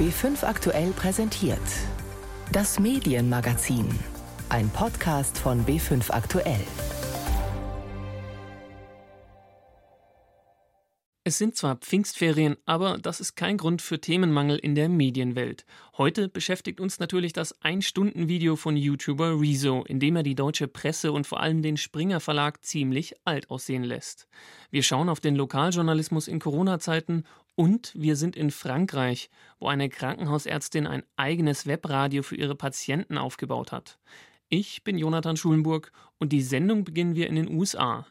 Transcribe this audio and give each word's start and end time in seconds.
B5 0.00 0.44
aktuell 0.44 0.92
präsentiert. 0.92 1.60
Das 2.52 2.80
Medienmagazin. 2.80 3.86
Ein 4.48 4.70
Podcast 4.70 5.36
von 5.36 5.66
B5 5.66 6.10
aktuell. 6.10 6.64
Es 11.22 11.36
sind 11.36 11.54
zwar 11.54 11.76
Pfingstferien, 11.76 12.56
aber 12.64 12.96
das 12.96 13.20
ist 13.20 13.36
kein 13.36 13.58
Grund 13.58 13.82
für 13.82 14.00
Themenmangel 14.00 14.56
in 14.56 14.74
der 14.74 14.88
Medienwelt. 14.88 15.66
Heute 15.98 16.30
beschäftigt 16.30 16.80
uns 16.80 16.98
natürlich 16.98 17.34
das 17.34 17.60
Ein-Stunden-Video 17.60 18.56
von 18.56 18.78
YouTuber 18.78 19.38
Rezo, 19.38 19.84
in 19.86 20.00
dem 20.00 20.16
er 20.16 20.22
die 20.22 20.34
deutsche 20.34 20.66
Presse 20.66 21.12
und 21.12 21.26
vor 21.26 21.40
allem 21.40 21.60
den 21.60 21.76
Springer 21.76 22.20
Verlag 22.20 22.64
ziemlich 22.64 23.14
alt 23.26 23.50
aussehen 23.50 23.84
lässt. 23.84 24.28
Wir 24.70 24.82
schauen 24.82 25.10
auf 25.10 25.20
den 25.20 25.36
Lokaljournalismus 25.36 26.26
in 26.26 26.38
Corona-Zeiten 26.38 27.24
und 27.60 27.92
wir 27.94 28.16
sind 28.16 28.36
in 28.36 28.50
Frankreich, 28.50 29.28
wo 29.58 29.68
eine 29.68 29.90
Krankenhausärztin 29.90 30.86
ein 30.86 31.02
eigenes 31.16 31.66
Webradio 31.66 32.22
für 32.22 32.36
ihre 32.36 32.54
Patienten 32.54 33.18
aufgebaut 33.18 33.70
hat. 33.70 33.98
Ich 34.48 34.82
bin 34.82 34.96
Jonathan 34.96 35.36
Schulenburg 35.36 35.92
und 36.16 36.32
die 36.32 36.40
Sendung 36.40 36.84
beginnen 36.84 37.14
wir 37.16 37.26
in 37.26 37.34
den 37.34 37.50
USA. 37.50 38.06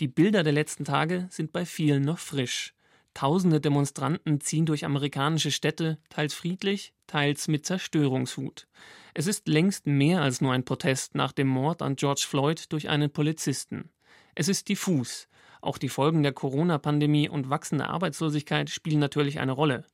Die 0.00 0.08
Bilder 0.08 0.42
der 0.42 0.52
letzten 0.52 0.84
Tage 0.84 1.28
sind 1.30 1.52
bei 1.52 1.64
vielen 1.64 2.02
noch 2.02 2.18
frisch. 2.18 2.74
Tausende 3.14 3.60
Demonstranten 3.60 4.40
ziehen 4.40 4.66
durch 4.66 4.84
amerikanische 4.84 5.52
Städte, 5.52 5.98
teils 6.08 6.34
friedlich, 6.34 6.92
teils 7.06 7.46
mit 7.46 7.66
Zerstörungswut. 7.66 8.66
Es 9.14 9.28
ist 9.28 9.46
längst 9.46 9.86
mehr 9.86 10.22
als 10.22 10.40
nur 10.40 10.52
ein 10.52 10.64
Protest 10.64 11.14
nach 11.14 11.30
dem 11.30 11.46
Mord 11.46 11.82
an 11.82 11.94
George 11.94 12.26
Floyd 12.28 12.72
durch 12.72 12.88
einen 12.88 13.12
Polizisten. 13.12 13.90
Es 14.34 14.48
ist 14.48 14.68
diffus. 14.68 15.28
Auch 15.60 15.78
die 15.78 15.88
Folgen 15.88 16.22
der 16.22 16.32
Corona-Pandemie 16.32 17.28
und 17.28 17.50
wachsende 17.50 17.88
Arbeitslosigkeit 17.88 18.70
spielen 18.70 19.00
natürlich 19.00 19.40
eine 19.40 19.52
Rolle. 19.52 19.84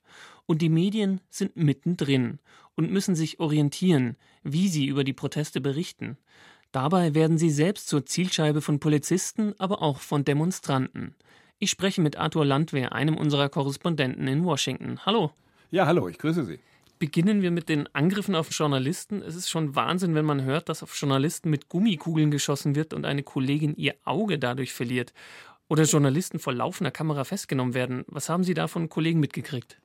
Und 0.46 0.60
die 0.62 0.68
Medien 0.68 1.20
sind 1.30 1.56
mittendrin 1.56 2.38
und 2.74 2.90
müssen 2.90 3.14
sich 3.14 3.40
orientieren, 3.40 4.16
wie 4.42 4.68
sie 4.68 4.86
über 4.86 5.04
die 5.04 5.12
Proteste 5.12 5.60
berichten. 5.60 6.18
Dabei 6.72 7.14
werden 7.14 7.38
sie 7.38 7.50
selbst 7.50 7.88
zur 7.88 8.04
Zielscheibe 8.04 8.60
von 8.60 8.80
Polizisten, 8.80 9.54
aber 9.58 9.80
auch 9.80 10.00
von 10.00 10.24
Demonstranten. 10.24 11.14
Ich 11.58 11.70
spreche 11.70 12.00
mit 12.00 12.18
Arthur 12.18 12.44
Landwehr, 12.44 12.92
einem 12.92 13.16
unserer 13.16 13.48
Korrespondenten 13.48 14.26
in 14.26 14.44
Washington. 14.44 14.98
Hallo. 15.06 15.30
Ja, 15.70 15.86
hallo, 15.86 16.08
ich 16.08 16.18
grüße 16.18 16.44
Sie. 16.44 16.58
Beginnen 16.98 17.42
wir 17.42 17.50
mit 17.50 17.68
den 17.68 17.92
Angriffen 17.94 18.34
auf 18.34 18.50
Journalisten. 18.50 19.22
Es 19.22 19.34
ist 19.34 19.50
schon 19.50 19.74
Wahnsinn, 19.74 20.14
wenn 20.14 20.24
man 20.24 20.42
hört, 20.42 20.68
dass 20.68 20.82
auf 20.82 20.94
Journalisten 20.96 21.50
mit 21.50 21.68
Gummikugeln 21.68 22.30
geschossen 22.30 22.74
wird 22.74 22.92
und 22.92 23.04
eine 23.04 23.22
Kollegin 23.22 23.76
ihr 23.76 23.94
Auge 24.04 24.38
dadurch 24.38 24.72
verliert. 24.72 25.12
Oder 25.68 25.84
Journalisten 25.84 26.38
vor 26.38 26.52
laufender 26.52 26.90
Kamera 26.90 27.24
festgenommen 27.24 27.74
werden. 27.74 28.04
Was 28.06 28.28
haben 28.28 28.44
Sie 28.44 28.54
da 28.54 28.68
von 28.68 28.88
Kollegen 28.88 29.20
mitgekriegt? 29.20 29.80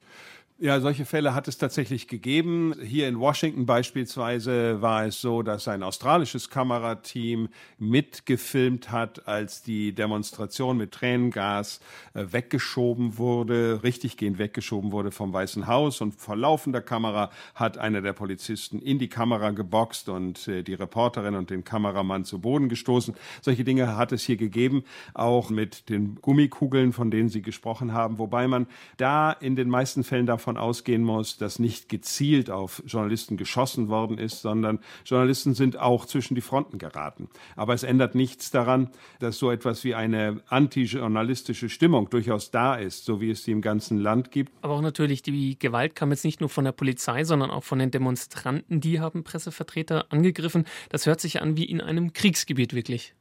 Ja, 0.62 0.82
solche 0.82 1.06
Fälle 1.06 1.34
hat 1.34 1.48
es 1.48 1.58
tatsächlich 1.58 2.10
gegeben. 2.10 2.76
Hier 2.84 3.08
in 3.08 3.18
Washington 3.18 3.66
beispielsweise 3.66 4.82
war 4.82 5.06
es 5.06 5.22
so, 5.22 5.42
dass 5.42 5.70
ein 5.70 5.84
australisches 5.84 6.50
Kamerateam 6.50 7.48
mitgefilmt 7.78 8.92
hat, 8.92 9.26
als 9.26 9.64
die 9.64 9.94
Demonstration 9.96 10.76
mit 10.76 10.92
Tränengas 10.92 11.80
äh, 12.14 12.26
weggeschoben 12.32 13.18
wurde, 13.18 13.80
richtiggehend 13.84 14.38
weggeschoben 14.38 14.92
wurde 14.92 15.12
vom 15.12 15.32
Weißen 15.32 15.66
Haus 15.66 16.02
und 16.02 16.16
vor 16.16 16.36
laufender 16.36 16.82
Kamera 16.82 17.32
hat 17.56 17.78
einer 17.78 18.02
der 18.02 18.12
Polizisten 18.12 18.82
in 18.82 19.00
die 19.00 19.08
Kamera 19.08 19.52
geboxt 19.52 20.10
und 20.10 20.46
äh, 20.50 20.62
die 20.62 20.74
Reporterin 20.74 21.36
und 21.36 21.52
den 21.52 21.64
Kameramann 21.64 22.26
zu 22.26 22.40
Boden 22.40 22.68
gestoßen. 22.68 23.16
Solche 23.42 23.64
Dinge 23.64 23.96
hat 23.96 24.12
es 24.12 24.24
hier 24.24 24.36
gegeben, 24.36 24.84
auch 25.14 25.52
mit 25.52 25.88
den 25.88 26.16
Gummikugeln, 26.16 26.92
von 26.92 27.12
denen 27.12 27.30
Sie 27.30 27.42
gesprochen 27.42 27.94
haben, 27.94 28.18
wobei 28.20 28.50
man 28.50 28.68
da 28.98 29.32
in 29.32 29.56
den 29.56 29.70
meisten 29.70 30.04
Fällen 30.04 30.26
davon 30.26 30.48
davon 30.50 30.58
ausgehen 30.58 31.03
muss, 31.03 31.38
dass 31.38 31.59
nicht 31.59 31.89
gezielt 31.89 32.50
auf 32.50 32.81
Journalisten 32.88 33.38
geschossen 33.38 33.88
worden 33.88 34.17
ist, 34.17 34.42
sondern 34.42 34.80
Journalisten 35.06 35.53
sind 35.53 35.78
auch 35.78 36.08
zwischen 36.08 36.33
die 36.33 36.41
Fronten 36.41 36.80
geraten. 36.80 37.30
Aber 37.56 37.75
es 37.75 37.83
ändert 37.83 38.16
nichts 38.16 38.50
daran, 38.50 38.90
dass 39.19 39.38
so 39.38 39.51
etwas 39.51 39.84
wie 39.84 39.94
eine 39.94 40.41
antijournalistische 40.47 41.69
Stimmung 41.69 42.09
durchaus 42.09 42.50
da 42.50 42.75
ist, 42.75 43.06
so 43.06 43.22
wie 43.22 43.29
es 43.29 43.44
sie 43.44 43.51
im 43.51 43.62
ganzen 43.62 44.00
Land 44.00 44.31
gibt. 44.31 44.51
Aber 44.62 44.74
auch 44.74 44.81
natürlich, 44.81 45.22
die 45.22 45.59
Gewalt 45.59 45.94
kam 45.94 46.09
jetzt 46.09 46.25
nicht 46.25 46.40
nur 46.40 46.50
von 46.50 46.66
der 46.66 46.72
Polizei, 46.72 47.24
sondern 47.24 47.51
auch 47.51 47.63
von 47.63 47.78
den 47.78 47.91
Demonstranten. 47.91 48.81
Die 48.81 49.00
haben 49.00 49.24
Pressevertreter 49.24 50.12
angegriffen. 50.12 50.66
Das 50.90 51.06
hört 51.06 51.22
sich 51.22 51.41
an 51.41 51.57
wie 51.57 51.66
in 51.66 51.79
einem 51.79 52.13
Kriegsgebiet 52.13 52.74
wirklich. 52.74 53.13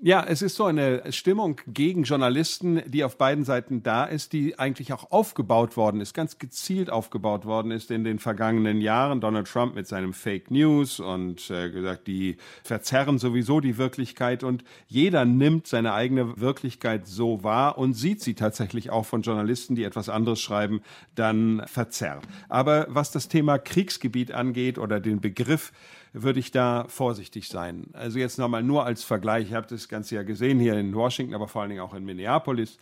Ja, 0.00 0.24
es 0.26 0.42
ist 0.42 0.56
so 0.56 0.64
eine 0.64 1.12
Stimmung 1.12 1.60
gegen 1.66 2.02
Journalisten, 2.02 2.82
die 2.86 3.04
auf 3.04 3.16
beiden 3.16 3.44
Seiten 3.44 3.82
da 3.82 4.04
ist, 4.04 4.32
die 4.32 4.58
eigentlich 4.58 4.92
auch 4.92 5.10
aufgebaut 5.12 5.76
worden 5.76 6.00
ist, 6.00 6.14
ganz 6.14 6.38
gezielt 6.38 6.90
aufgebaut 6.90 7.46
worden 7.46 7.70
ist 7.70 7.90
in 7.90 8.04
den 8.04 8.18
vergangenen 8.18 8.80
Jahren. 8.80 9.20
Donald 9.20 9.46
Trump 9.46 9.74
mit 9.74 9.86
seinem 9.86 10.12
Fake 10.12 10.50
News 10.50 11.00
und 11.00 11.48
äh, 11.50 11.70
gesagt, 11.70 12.06
die 12.06 12.36
verzerren 12.64 13.18
sowieso 13.18 13.60
die 13.60 13.78
Wirklichkeit 13.78 14.42
und 14.42 14.64
jeder 14.88 15.24
nimmt 15.24 15.68
seine 15.68 15.94
eigene 15.94 16.38
Wirklichkeit 16.40 17.06
so 17.06 17.44
wahr 17.44 17.78
und 17.78 17.94
sieht 17.94 18.20
sie 18.20 18.34
tatsächlich 18.34 18.90
auch 18.90 19.06
von 19.06 19.22
Journalisten, 19.22 19.74
die 19.74 19.84
etwas 19.84 20.08
anderes 20.08 20.40
schreiben, 20.40 20.82
dann 21.14 21.62
verzerrt. 21.66 22.24
Aber 22.48 22.86
was 22.88 23.10
das 23.10 23.28
Thema 23.28 23.58
Kriegsgebiet 23.58 24.32
angeht 24.32 24.78
oder 24.78 25.00
den 25.00 25.20
Begriff, 25.20 25.72
würde 26.14 26.38
ich 26.38 26.52
da 26.52 26.86
vorsichtig 26.88 27.48
sein. 27.48 27.88
Also 27.92 28.18
jetzt 28.18 28.38
nochmal 28.38 28.62
nur 28.62 28.86
als 28.86 29.02
Vergleich, 29.02 29.48
ich 29.48 29.54
habe 29.54 29.66
das 29.66 29.88
Ganze 29.88 30.14
ja 30.14 30.22
gesehen 30.22 30.60
hier 30.60 30.74
in 30.78 30.94
Washington, 30.94 31.34
aber 31.34 31.48
vor 31.48 31.62
allen 31.62 31.70
Dingen 31.70 31.82
auch 31.82 31.92
in 31.92 32.04
Minneapolis. 32.04 32.78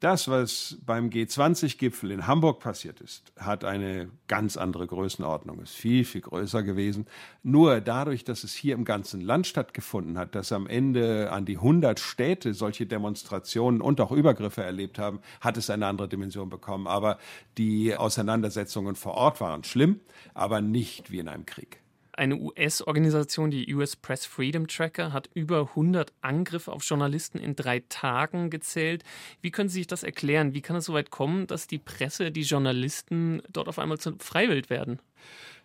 Das, 0.00 0.28
was 0.28 0.78
beim 0.86 1.10
G20-Gipfel 1.10 2.12
in 2.12 2.28
Hamburg 2.28 2.60
passiert 2.60 3.00
ist, 3.00 3.32
hat 3.36 3.64
eine 3.64 4.08
ganz 4.28 4.56
andere 4.56 4.86
Größenordnung, 4.86 5.58
ist 5.58 5.74
viel, 5.74 6.04
viel 6.04 6.20
größer 6.20 6.62
gewesen. 6.62 7.06
Nur 7.42 7.80
dadurch, 7.80 8.22
dass 8.22 8.44
es 8.44 8.54
hier 8.54 8.74
im 8.74 8.84
ganzen 8.84 9.20
Land 9.20 9.48
stattgefunden 9.48 10.16
hat, 10.16 10.36
dass 10.36 10.52
am 10.52 10.68
Ende 10.68 11.32
an 11.32 11.46
die 11.46 11.56
100 11.56 11.98
Städte 11.98 12.54
solche 12.54 12.86
Demonstrationen 12.86 13.80
und 13.80 14.00
auch 14.00 14.12
Übergriffe 14.12 14.62
erlebt 14.62 15.00
haben, 15.00 15.18
hat 15.40 15.56
es 15.56 15.68
eine 15.68 15.88
andere 15.88 16.08
Dimension 16.08 16.48
bekommen. 16.48 16.86
Aber 16.86 17.18
die 17.56 17.96
Auseinandersetzungen 17.96 18.94
vor 18.94 19.14
Ort 19.14 19.40
waren 19.40 19.64
schlimm, 19.64 19.98
aber 20.32 20.60
nicht 20.60 21.10
wie 21.10 21.18
in 21.18 21.26
einem 21.26 21.44
Krieg. 21.44 21.80
Eine 22.18 22.34
US-Organisation, 22.34 23.52
die 23.52 23.72
US 23.76 23.94
Press 23.94 24.26
Freedom 24.26 24.66
Tracker, 24.66 25.12
hat 25.12 25.30
über 25.34 25.60
100 25.60 26.12
Angriffe 26.20 26.72
auf 26.72 26.82
Journalisten 26.82 27.38
in 27.38 27.54
drei 27.54 27.84
Tagen 27.88 28.50
gezählt. 28.50 29.04
Wie 29.40 29.52
können 29.52 29.68
Sie 29.68 29.78
sich 29.78 29.86
das 29.86 30.02
erklären? 30.02 30.52
Wie 30.52 30.60
kann 30.60 30.74
es 30.74 30.86
so 30.86 30.94
weit 30.94 31.10
kommen, 31.12 31.46
dass 31.46 31.68
die 31.68 31.78
Presse, 31.78 32.32
die 32.32 32.42
Journalisten 32.42 33.40
dort 33.52 33.68
auf 33.68 33.78
einmal 33.78 33.98
zur 33.98 34.16
Freiwild 34.18 34.68
werden? 34.68 34.98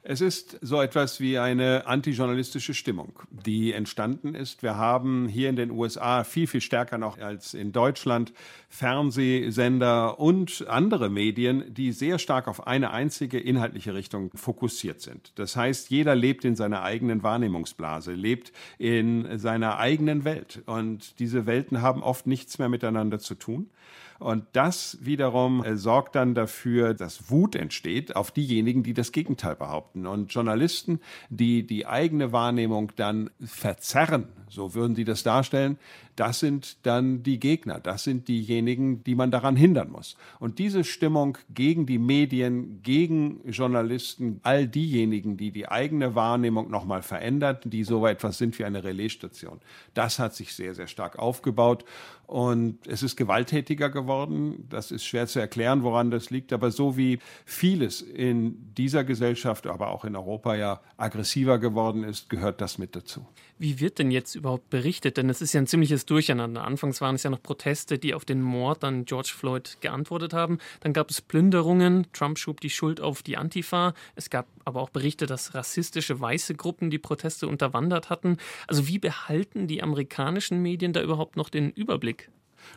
Es 0.05 0.19
ist 0.19 0.59
so 0.59 0.81
etwas 0.81 1.21
wie 1.21 1.37
eine 1.37 1.87
antijournalistische 1.87 2.73
Stimmung, 2.73 3.21
die 3.31 3.71
entstanden 3.71 4.35
ist. 4.35 4.61
Wir 4.61 4.75
haben 4.75 5.29
hier 5.29 5.47
in 5.47 5.55
den 5.55 5.71
USA 5.71 6.25
viel, 6.25 6.45
viel 6.45 6.59
stärker 6.59 6.97
noch 6.97 7.17
als 7.19 7.53
in 7.53 7.71
Deutschland 7.71 8.33
Fernsehsender 8.67 10.19
und 10.19 10.65
andere 10.67 11.09
Medien, 11.09 11.73
die 11.73 11.93
sehr 11.93 12.19
stark 12.19 12.49
auf 12.49 12.67
eine 12.67 12.91
einzige 12.91 13.39
inhaltliche 13.39 13.93
Richtung 13.93 14.29
fokussiert 14.35 14.99
sind. 14.99 15.31
Das 15.35 15.55
heißt, 15.55 15.89
jeder 15.89 16.15
lebt 16.15 16.43
in 16.43 16.57
seiner 16.57 16.83
eigenen 16.83 17.23
Wahrnehmungsblase, 17.23 18.11
lebt 18.11 18.51
in 18.77 19.39
seiner 19.39 19.77
eigenen 19.79 20.25
Welt. 20.25 20.63
Und 20.65 21.17
diese 21.19 21.45
Welten 21.45 21.81
haben 21.81 22.03
oft 22.03 22.27
nichts 22.27 22.59
mehr 22.59 22.67
miteinander 22.67 23.19
zu 23.19 23.35
tun. 23.35 23.69
Und 24.23 24.45
das 24.53 24.97
wiederum 25.01 25.65
äh, 25.65 25.75
sorgt 25.75 26.15
dann 26.15 26.33
dafür, 26.33 26.93
dass 26.93 27.29
Wut 27.29 27.55
entsteht 27.55 28.15
auf 28.15 28.31
diejenigen, 28.31 28.81
die 28.81 28.93
das 28.93 29.11
Gegenteil 29.11 29.57
behaupten. 29.57 30.07
Und 30.07 30.33
Journalisten, 30.33 31.01
die 31.29 31.67
die 31.67 31.85
eigene 31.85 32.31
Wahrnehmung 32.31 32.93
dann 32.95 33.31
verzerren, 33.43 34.29
so 34.47 34.75
würden 34.75 34.95
sie 34.95 35.03
das 35.03 35.23
darstellen, 35.23 35.77
das 36.15 36.39
sind 36.39 36.85
dann 36.85 37.23
die 37.23 37.39
Gegner, 37.39 37.79
das 37.79 38.03
sind 38.03 38.27
diejenigen, 38.27 39.03
die 39.03 39.15
man 39.15 39.31
daran 39.31 39.55
hindern 39.55 39.91
muss. 39.91 40.15
Und 40.39 40.59
diese 40.59 40.83
Stimmung 40.83 41.37
gegen 41.53 41.85
die 41.85 41.97
Medien, 41.97 42.81
gegen 42.83 43.41
Journalisten, 43.49 44.39
all 44.43 44.67
diejenigen, 44.67 45.37
die 45.37 45.51
die 45.51 45.67
eigene 45.67 46.15
Wahrnehmung 46.15 46.69
nochmal 46.69 47.01
verändern, 47.01 47.57
die 47.63 47.83
so 47.83 48.05
etwas 48.05 48.37
sind 48.37 48.57
wie 48.59 48.65
eine 48.65 48.83
Relaisstation, 48.83 49.59
das 49.93 50.19
hat 50.19 50.35
sich 50.35 50.53
sehr, 50.53 50.75
sehr 50.75 50.87
stark 50.87 51.17
aufgebaut. 51.17 51.85
Und 52.25 52.87
es 52.87 53.03
ist 53.03 53.15
gewalttätiger 53.15 53.89
geworden. 53.89 54.65
Das 54.69 54.91
ist 54.91 55.05
schwer 55.05 55.27
zu 55.27 55.39
erklären, 55.39 55.83
woran 55.83 56.09
das 56.09 56.29
liegt. 56.29 56.53
Aber 56.53 56.71
so 56.71 56.97
wie 56.97 57.19
vieles 57.45 58.01
in 58.01 58.73
dieser 58.75 59.03
Gesellschaft, 59.03 59.67
aber 59.67 59.89
auch 59.89 60.05
in 60.05 60.15
Europa 60.15 60.55
ja 60.55 60.81
aggressiver 60.97 61.59
geworden 61.59 62.03
ist, 62.03 62.29
gehört 62.29 62.61
das 62.61 62.77
mit 62.77 62.95
dazu. 62.95 63.25
Wie 63.63 63.79
wird 63.79 63.97
denn 63.97 64.11
jetzt 64.11 64.35
überhaupt 64.35 64.69
berichtet? 64.69 65.15
Denn 65.15 65.29
es 65.29 65.41
ist 65.41 65.53
ja 65.53 65.61
ein 65.61 65.67
ziemliches 65.67 66.05
Durcheinander. 66.05 66.65
Anfangs 66.65 66.99
waren 66.99 67.15
es 67.15 67.23
ja 67.23 67.29
noch 67.29 67.41
Proteste, 67.41 67.97
die 67.97 68.13
auf 68.13 68.25
den 68.25 68.41
Mord 68.41 68.83
an 68.83 69.05
George 69.05 69.31
Floyd 69.33 69.77
geantwortet 69.79 70.33
haben. 70.33 70.57
Dann 70.81 70.91
gab 70.91 71.09
es 71.09 71.21
Plünderungen. 71.21 72.05
Trump 72.11 72.37
schob 72.37 72.59
die 72.59 72.69
Schuld 72.69 72.99
auf 72.99 73.23
die 73.23 73.37
Antifa. 73.37 73.93
Es 74.15 74.29
gab 74.29 74.47
aber 74.65 74.81
auch 74.81 74.89
Berichte, 74.89 75.27
dass 75.27 75.55
rassistische 75.55 76.19
weiße 76.19 76.55
Gruppen 76.55 76.89
die 76.89 76.99
Proteste 76.99 77.47
unterwandert 77.47 78.09
hatten. 78.09 78.35
Also 78.67 78.89
wie 78.89 78.99
behalten 78.99 79.65
die 79.65 79.81
amerikanischen 79.81 80.61
Medien 80.61 80.91
da 80.91 81.01
überhaupt 81.01 81.37
noch 81.37 81.47
den 81.47 81.71
Überblick? 81.71 82.29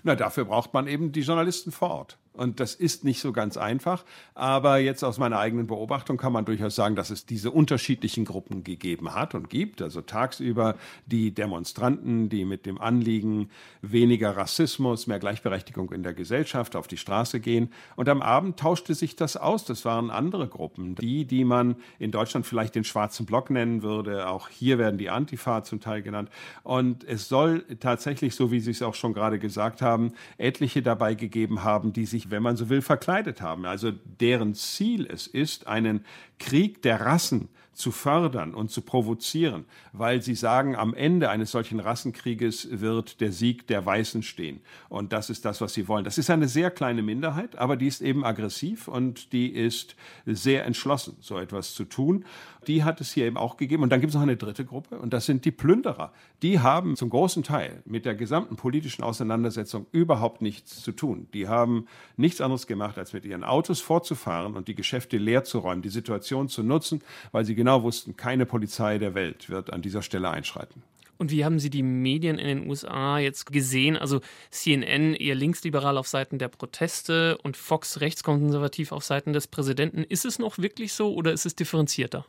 Na, 0.04 0.14
dafür 0.14 0.44
braucht 0.44 0.72
man 0.72 0.86
eben 0.86 1.10
die 1.10 1.22
Journalisten 1.22 1.72
vor 1.72 1.90
Ort. 1.90 2.18
Und 2.36 2.60
das 2.60 2.74
ist 2.74 3.04
nicht 3.04 3.20
so 3.20 3.32
ganz 3.32 3.56
einfach. 3.56 4.04
Aber 4.34 4.78
jetzt 4.78 5.02
aus 5.02 5.18
meiner 5.18 5.38
eigenen 5.38 5.66
Beobachtung 5.66 6.16
kann 6.16 6.32
man 6.32 6.44
durchaus 6.44 6.74
sagen, 6.74 6.96
dass 6.96 7.10
es 7.10 7.26
diese 7.26 7.50
unterschiedlichen 7.50 8.24
Gruppen 8.24 8.62
gegeben 8.62 9.14
hat 9.14 9.34
und 9.34 9.48
gibt. 9.48 9.80
Also 9.80 10.02
tagsüber 10.02 10.76
die 11.06 11.32
Demonstranten, 11.32 12.28
die 12.28 12.44
mit 12.44 12.66
dem 12.66 12.80
Anliegen 12.80 13.50
weniger 13.82 14.36
Rassismus, 14.36 15.06
mehr 15.06 15.18
Gleichberechtigung 15.18 15.92
in 15.92 16.02
der 16.02 16.14
Gesellschaft 16.14 16.76
auf 16.76 16.86
die 16.86 16.98
Straße 16.98 17.40
gehen. 17.40 17.70
Und 17.96 18.08
am 18.08 18.22
Abend 18.22 18.58
tauschte 18.58 18.94
sich 18.94 19.16
das 19.16 19.36
aus. 19.36 19.64
Das 19.64 19.84
waren 19.84 20.10
andere 20.10 20.48
Gruppen. 20.48 20.94
Die, 20.94 21.24
die 21.24 21.44
man 21.44 21.76
in 21.98 22.10
Deutschland 22.10 22.46
vielleicht 22.46 22.74
den 22.74 22.84
schwarzen 22.84 23.26
Block 23.26 23.50
nennen 23.50 23.82
würde. 23.82 24.28
Auch 24.28 24.48
hier 24.48 24.78
werden 24.78 24.98
die 24.98 25.10
Antifa 25.10 25.62
zum 25.62 25.80
Teil 25.80 26.02
genannt. 26.02 26.30
Und 26.62 27.04
es 27.04 27.28
soll 27.28 27.64
tatsächlich, 27.80 28.34
so 28.34 28.50
wie 28.50 28.60
Sie 28.60 28.70
es 28.70 28.82
auch 28.82 28.94
schon 28.94 29.14
gerade 29.14 29.38
gesagt 29.38 29.80
haben, 29.80 30.12
etliche 30.36 30.82
dabei 30.82 31.14
gegeben 31.14 31.64
haben, 31.64 31.92
die 31.92 32.06
sich 32.06 32.25
wenn 32.28 32.42
man 32.42 32.56
so 32.56 32.68
will, 32.68 32.82
verkleidet 32.82 33.40
haben. 33.40 33.66
Also 33.66 33.92
deren 34.20 34.54
Ziel 34.54 35.06
es 35.06 35.26
ist, 35.26 35.66
einen 35.66 36.04
Krieg 36.38 36.82
der 36.82 37.00
Rassen 37.00 37.48
zu 37.76 37.92
fördern 37.92 38.54
und 38.54 38.70
zu 38.70 38.80
provozieren, 38.80 39.66
weil 39.92 40.22
sie 40.22 40.34
sagen, 40.34 40.74
am 40.74 40.94
Ende 40.94 41.28
eines 41.28 41.50
solchen 41.50 41.78
Rassenkrieges 41.78 42.80
wird 42.80 43.20
der 43.20 43.32
Sieg 43.32 43.66
der 43.66 43.84
Weißen 43.84 44.22
stehen. 44.22 44.60
Und 44.88 45.12
das 45.12 45.28
ist 45.28 45.44
das, 45.44 45.60
was 45.60 45.74
sie 45.74 45.86
wollen. 45.86 46.04
Das 46.04 46.16
ist 46.16 46.30
eine 46.30 46.48
sehr 46.48 46.70
kleine 46.70 47.02
Minderheit, 47.02 47.58
aber 47.58 47.76
die 47.76 47.86
ist 47.86 48.00
eben 48.00 48.24
aggressiv 48.24 48.88
und 48.88 49.32
die 49.34 49.48
ist 49.48 49.94
sehr 50.24 50.64
entschlossen, 50.64 51.18
so 51.20 51.38
etwas 51.38 51.74
zu 51.74 51.84
tun. 51.84 52.24
Die 52.66 52.82
hat 52.82 53.02
es 53.02 53.12
hier 53.12 53.26
eben 53.26 53.36
auch 53.36 53.58
gegeben. 53.58 53.82
Und 53.82 53.90
dann 53.90 54.00
gibt 54.00 54.10
es 54.10 54.14
noch 54.14 54.22
eine 54.22 54.38
dritte 54.38 54.64
Gruppe 54.64 54.98
und 54.98 55.12
das 55.12 55.26
sind 55.26 55.44
die 55.44 55.50
Plünderer. 55.50 56.12
Die 56.42 56.60
haben 56.60 56.96
zum 56.96 57.10
großen 57.10 57.42
Teil 57.42 57.82
mit 57.84 58.06
der 58.06 58.14
gesamten 58.14 58.56
politischen 58.56 59.02
Auseinandersetzung 59.04 59.86
überhaupt 59.92 60.40
nichts 60.40 60.82
zu 60.82 60.92
tun. 60.92 61.28
Die 61.34 61.46
haben 61.46 61.86
nichts 62.16 62.40
anderes 62.40 62.66
gemacht, 62.66 62.98
als 62.98 63.12
mit 63.12 63.24
ihren 63.24 63.44
Autos 63.44 63.80
fortzufahren 63.80 64.54
und 64.54 64.68
die 64.68 64.74
Geschäfte 64.74 65.18
leer 65.18 65.44
zu 65.44 65.58
räumen, 65.58 65.82
die 65.82 65.88
Situation 65.88 66.48
zu 66.48 66.62
nutzen, 66.62 67.02
weil 67.32 67.44
sie 67.44 67.54
genau 67.54 67.82
wussten, 67.82 68.16
keine 68.16 68.46
Polizei 68.46 68.98
der 68.98 69.14
Welt 69.14 69.48
wird 69.48 69.72
an 69.72 69.82
dieser 69.82 70.02
Stelle 70.02 70.30
einschreiten. 70.30 70.82
Und 71.18 71.30
wie 71.30 71.44
haben 71.44 71.58
Sie 71.58 71.70
die 71.70 71.82
Medien 71.82 72.38
in 72.38 72.46
den 72.46 72.68
USA 72.68 73.18
jetzt 73.18 73.50
gesehen? 73.50 73.96
Also 73.96 74.20
CNN 74.50 75.14
eher 75.14 75.34
linksliberal 75.34 75.96
auf 75.96 76.06
Seiten 76.06 76.38
der 76.38 76.48
Proteste 76.48 77.38
und 77.38 77.56
Fox 77.56 78.00
rechtskonservativ 78.00 78.92
auf 78.92 79.04
Seiten 79.04 79.32
des 79.32 79.46
Präsidenten. 79.46 80.04
Ist 80.04 80.26
es 80.26 80.38
noch 80.38 80.58
wirklich 80.58 80.92
so 80.92 81.14
oder 81.14 81.32
ist 81.32 81.46
es 81.46 81.56
differenzierter? 81.56 82.26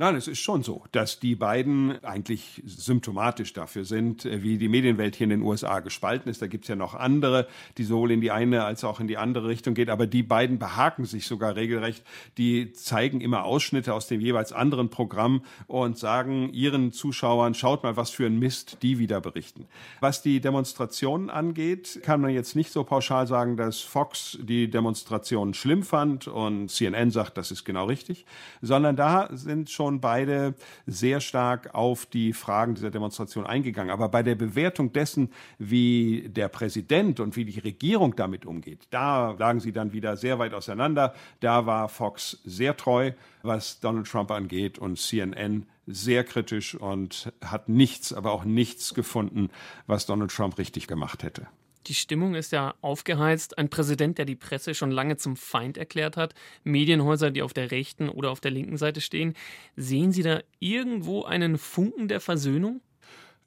Nein, 0.00 0.16
es 0.16 0.28
ist 0.28 0.38
schon 0.38 0.62
so, 0.62 0.84
dass 0.92 1.20
die 1.20 1.34
beiden 1.34 2.02
eigentlich 2.02 2.62
symptomatisch 2.64 3.52
dafür 3.52 3.84
sind, 3.84 4.24
äh, 4.24 4.42
wie 4.42 4.56
die 4.56 4.70
Medienwelt 4.70 5.14
hier 5.14 5.24
in 5.24 5.30
den 5.30 5.42
USA 5.42 5.80
gespalten 5.80 6.30
ist. 6.30 6.40
Da 6.40 6.46
gibt 6.46 6.64
es 6.64 6.68
ja 6.68 6.74
noch 6.74 6.94
andere, 6.94 7.46
die 7.76 7.84
sowohl 7.84 8.12
in 8.12 8.22
die 8.22 8.30
eine 8.30 8.64
als 8.64 8.82
auch 8.82 9.00
in 9.00 9.08
die 9.08 9.18
andere 9.18 9.48
Richtung 9.48 9.74
geht. 9.74 9.90
Aber 9.90 10.06
die 10.06 10.22
beiden 10.22 10.58
behaken 10.58 11.04
sich 11.04 11.26
sogar 11.26 11.54
regelrecht. 11.54 12.02
Die 12.38 12.72
zeigen 12.72 13.20
immer 13.20 13.44
Ausschnitte 13.44 13.92
aus 13.92 14.06
dem 14.06 14.22
jeweils 14.22 14.54
anderen 14.54 14.88
Programm 14.88 15.42
und 15.66 15.98
sagen 15.98 16.48
ihren 16.54 16.92
Zuschauern, 16.92 17.52
schaut 17.52 17.82
mal, 17.82 17.98
was 17.98 18.08
für 18.08 18.24
ein 18.24 18.38
Mist 18.38 18.78
die 18.80 18.98
wieder 18.98 19.20
berichten. 19.20 19.66
Was 20.00 20.22
die 20.22 20.40
Demonstrationen 20.40 21.28
angeht, 21.28 22.00
kann 22.02 22.22
man 22.22 22.30
jetzt 22.30 22.56
nicht 22.56 22.72
so 22.72 22.84
pauschal 22.84 23.26
sagen, 23.26 23.58
dass 23.58 23.80
Fox 23.80 24.38
die 24.40 24.70
Demonstrationen 24.70 25.52
schlimm 25.52 25.82
fand 25.82 26.26
und 26.26 26.70
CNN 26.70 27.10
sagt, 27.10 27.36
das 27.36 27.50
ist 27.50 27.66
genau 27.66 27.84
richtig, 27.84 28.24
sondern 28.62 28.96
da 28.96 29.28
sind 29.30 29.68
schon 29.68 29.89
schon 29.90 30.00
beide 30.00 30.54
sehr 30.86 31.20
stark 31.20 31.74
auf 31.74 32.06
die 32.06 32.32
Fragen 32.32 32.76
dieser 32.76 32.92
Demonstration 32.92 33.44
eingegangen. 33.44 33.90
Aber 33.90 34.08
bei 34.08 34.22
der 34.22 34.36
Bewertung 34.36 34.92
dessen, 34.92 35.30
wie 35.58 36.28
der 36.28 36.48
Präsident 36.48 37.18
und 37.18 37.34
wie 37.34 37.44
die 37.44 37.58
Regierung 37.58 38.14
damit 38.14 38.46
umgeht, 38.46 38.86
da 38.90 39.32
lagen 39.32 39.58
sie 39.58 39.72
dann 39.72 39.92
wieder 39.92 40.16
sehr 40.16 40.38
weit 40.38 40.54
auseinander. 40.54 41.12
Da 41.40 41.66
war 41.66 41.88
Fox 41.88 42.38
sehr 42.44 42.76
treu, 42.76 43.10
was 43.42 43.80
Donald 43.80 44.06
Trump 44.06 44.30
angeht 44.30 44.78
und 44.78 44.96
CNN 44.96 45.66
sehr 45.88 46.22
kritisch 46.22 46.76
und 46.76 47.32
hat 47.44 47.68
nichts, 47.68 48.12
aber 48.12 48.30
auch 48.30 48.44
nichts 48.44 48.94
gefunden, 48.94 49.50
was 49.88 50.06
Donald 50.06 50.30
Trump 50.30 50.56
richtig 50.58 50.86
gemacht 50.86 51.24
hätte. 51.24 51.48
Die 51.86 51.94
Stimmung 51.94 52.34
ist 52.34 52.52
ja 52.52 52.74
aufgeheizt. 52.82 53.58
Ein 53.58 53.70
Präsident, 53.70 54.18
der 54.18 54.26
die 54.26 54.36
Presse 54.36 54.74
schon 54.74 54.90
lange 54.90 55.16
zum 55.16 55.36
Feind 55.36 55.78
erklärt 55.78 56.16
hat, 56.16 56.34
Medienhäuser, 56.62 57.30
die 57.30 57.42
auf 57.42 57.54
der 57.54 57.70
rechten 57.70 58.08
oder 58.08 58.30
auf 58.30 58.40
der 58.40 58.50
linken 58.50 58.76
Seite 58.76 59.00
stehen. 59.00 59.34
Sehen 59.76 60.12
Sie 60.12 60.22
da 60.22 60.40
irgendwo 60.58 61.24
einen 61.24 61.56
Funken 61.56 62.08
der 62.08 62.20
Versöhnung? 62.20 62.80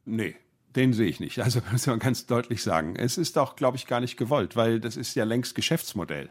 Nee, 0.05 0.35
den 0.75 0.93
sehe 0.93 1.07
ich 1.07 1.19
nicht. 1.19 1.39
Also 1.39 1.61
muss 1.71 1.87
man 1.87 1.99
ganz 1.99 2.25
deutlich 2.25 2.63
sagen. 2.63 2.95
Es 2.95 3.17
ist 3.17 3.37
auch, 3.37 3.55
glaube 3.55 3.77
ich, 3.77 3.85
gar 3.85 3.99
nicht 3.99 4.17
gewollt, 4.17 4.55
weil 4.55 4.79
das 4.79 4.97
ist 4.97 5.15
ja 5.15 5.23
längst 5.23 5.55
Geschäftsmodell. 5.55 6.29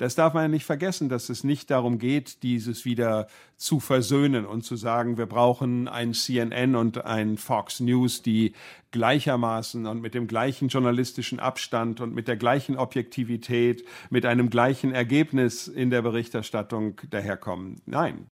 Das 0.00 0.14
darf 0.14 0.32
man 0.32 0.44
ja 0.44 0.48
nicht 0.48 0.64
vergessen, 0.64 1.10
dass 1.10 1.28
es 1.28 1.44
nicht 1.44 1.70
darum 1.70 1.98
geht, 1.98 2.42
dieses 2.42 2.86
wieder 2.86 3.26
zu 3.58 3.80
versöhnen 3.80 4.46
und 4.46 4.62
zu 4.62 4.76
sagen, 4.76 5.18
wir 5.18 5.26
brauchen 5.26 5.88
ein 5.88 6.14
CNN 6.14 6.74
und 6.74 7.04
ein 7.04 7.36
Fox 7.36 7.80
News, 7.80 8.22
die 8.22 8.54
gleichermaßen 8.92 9.84
und 9.84 10.00
mit 10.00 10.14
dem 10.14 10.26
gleichen 10.26 10.68
journalistischen 10.68 11.38
Abstand 11.38 12.00
und 12.00 12.14
mit 12.14 12.28
der 12.28 12.38
gleichen 12.38 12.78
Objektivität, 12.78 13.84
mit 14.08 14.24
einem 14.24 14.48
gleichen 14.48 14.94
Ergebnis 14.94 15.68
in 15.68 15.90
der 15.90 16.00
Berichterstattung 16.00 16.98
daherkommen. 17.10 17.82
Nein. 17.84 18.26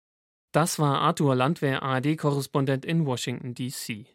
Das 0.54 0.80
war 0.80 1.02
Arthur 1.02 1.36
Landwehr, 1.36 1.84
ARD-Korrespondent 1.84 2.86
in 2.86 3.06
Washington, 3.06 3.54
D.C. 3.54 4.06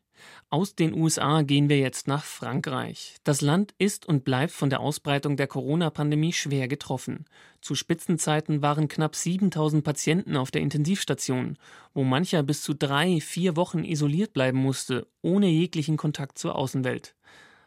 Aus 0.51 0.75
den 0.75 0.95
USA 0.95 1.43
gehen 1.43 1.69
wir 1.69 1.79
jetzt 1.79 2.09
nach 2.09 2.25
Frankreich. 2.25 3.17
Das 3.25 3.41
Land 3.41 3.75
ist 3.79 4.07
und 4.07 4.25
bleibt 4.25 4.53
von 4.53 4.71
der 4.71 4.81
Ausbreitung 4.81 5.37
der 5.37 5.47
Corona-Pandemie 5.47 6.33
schwer 6.33 6.69
getroffen. 6.69 7.25
Zu 7.61 7.75
Spitzenzeiten 7.75 8.61
waren 8.61 8.89
knapp 8.89 9.17
7000 9.17 9.83
Patienten 9.83 10.37
auf 10.37 10.51
der 10.51 10.61
Intensivstation, 10.61 11.57
wo 11.95 12.05
mancher 12.05 12.43
bis 12.43 12.63
zu 12.63 12.75
drei, 12.75 13.21
vier 13.21 13.57
Wochen 13.57 13.85
isoliert 13.85 14.33
bleiben 14.35 14.59
musste, 14.59 15.07
ohne 15.23 15.49
jeglichen 15.49 15.97
Kontakt 15.97 16.39
zur 16.39 16.57
Außenwelt. 16.57 17.15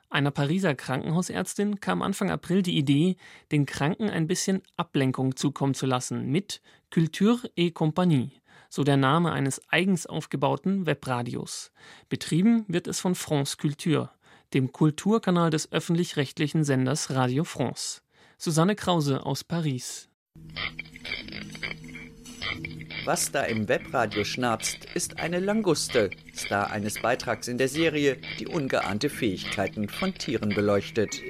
Einer 0.10 0.32
Pariser 0.32 0.76
Krankenhausärztin 0.76 1.80
kam 1.80 2.02
Anfang 2.02 2.30
April 2.30 2.62
die 2.62 2.78
Idee, 2.78 3.18
den 3.52 3.66
Kranken 3.66 4.10
ein 4.10 4.28
bisschen 4.28 4.62
Ablenkung 4.78 5.36
zukommen 5.36 5.74
zu 5.74 5.86
lassen 5.86 6.32
mit 6.32 6.62
Culture 6.92 7.50
et 7.56 7.74
Compagnie 7.74 8.32
so 8.76 8.84
der 8.84 8.98
Name 8.98 9.32
eines 9.32 9.62
eigens 9.70 10.06
aufgebauten 10.06 10.86
Webradios. 10.86 11.72
Betrieben 12.10 12.66
wird 12.68 12.88
es 12.88 13.00
von 13.00 13.16
France 13.16 13.56
Culture, 13.56 14.10
dem 14.54 14.74
Kulturkanal 14.74 15.50
des 15.50 15.72
öffentlich-rechtlichen 15.72 16.66
Senders 16.66 17.10
Radio 17.12 17.46
France. 17.46 18.02
Susanne 18.38 18.76
Krause 18.76 19.26
aus 19.26 19.46
Paris. 19.46 20.10
Was 23.06 23.32
da 23.32 23.44
im 23.44 23.68
Webradio 23.68 24.24
schnapst, 24.24 24.86
ist 24.96 25.20
eine 25.20 25.40
Languste, 25.40 26.10
Star 26.36 26.72
eines 26.72 27.00
Beitrags 27.00 27.48
in 27.48 27.60
der 27.60 27.68
Serie, 27.68 28.18
die 28.40 28.48
ungeahnte 28.48 29.10
Fähigkeiten 29.10 29.90
von 29.90 30.16
Tieren 30.16 30.50
beleuchtet. 30.50 31.22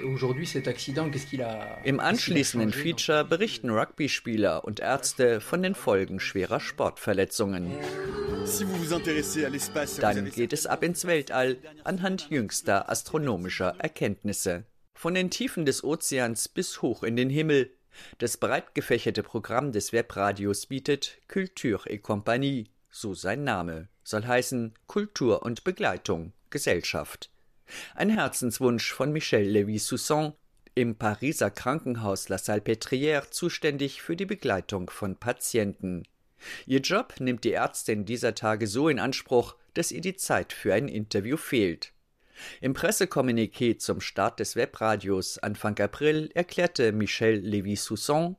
Im 1.83 1.99
anschließenden 1.99 2.71
Feature 2.71 3.25
berichten 3.25 3.69
Rugby-Spieler 3.69 4.63
und 4.63 4.79
Ärzte 4.79 5.41
von 5.41 5.61
den 5.63 5.75
Folgen 5.75 6.21
schwerer 6.21 6.61
Sportverletzungen. 6.61 7.71
Dann 9.99 10.31
geht 10.31 10.53
es 10.53 10.65
ab 10.65 10.83
ins 10.83 11.05
Weltall 11.05 11.57
anhand 11.83 12.29
jüngster 12.29 12.89
astronomischer 12.89 13.75
Erkenntnisse. 13.79 14.63
Von 14.93 15.13
den 15.13 15.29
Tiefen 15.29 15.65
des 15.65 15.83
Ozeans 15.83 16.47
bis 16.47 16.81
hoch 16.81 17.03
in 17.03 17.17
den 17.17 17.29
Himmel 17.29 17.74
das 18.17 18.37
breit 18.37 18.75
gefächerte 18.75 19.23
Programm 19.23 19.71
des 19.71 19.93
Webradios 19.93 20.65
bietet 20.67 21.19
Culture 21.27 21.89
et 21.89 22.01
Compagnie, 22.01 22.69
so 22.89 23.13
sein 23.13 23.43
Name, 23.43 23.87
soll 24.03 24.25
heißen 24.25 24.73
Kultur 24.87 25.43
und 25.43 25.63
Begleitung, 25.63 26.33
Gesellschaft. 26.49 27.29
Ein 27.95 28.09
Herzenswunsch 28.09 28.91
von 28.91 29.11
Michel 29.11 29.47
Lévy-Soussan, 29.49 30.33
im 30.75 30.97
Pariser 30.97 31.51
Krankenhaus 31.51 32.27
La 32.27 32.35
Salpêtrière 32.35 33.31
zuständig 33.31 34.01
für 34.01 34.17
die 34.17 34.25
Begleitung 34.25 34.89
von 34.89 35.15
Patienten. 35.15 36.03
Ihr 36.65 36.81
Job 36.81 37.15
nimmt 37.19 37.45
die 37.45 37.53
Ärztin 37.53 38.05
dieser 38.05 38.35
Tage 38.35 38.67
so 38.67 38.89
in 38.89 38.99
Anspruch, 38.99 39.55
dass 39.73 39.91
ihr 39.91 40.01
die 40.01 40.17
Zeit 40.17 40.53
für 40.53 40.73
ein 40.73 40.89
Interview 40.89 41.37
fehlt. 41.37 41.93
Im 42.61 42.73
Pressekommuniqué 42.73 43.77
zum 43.77 44.01
Start 44.01 44.39
des 44.39 44.55
Webradios 44.55 45.37
Anfang 45.37 45.79
April 45.79 46.29
erklärte 46.33 46.91
Michel 46.91 47.39
Lévy-Soussan, 47.39 48.35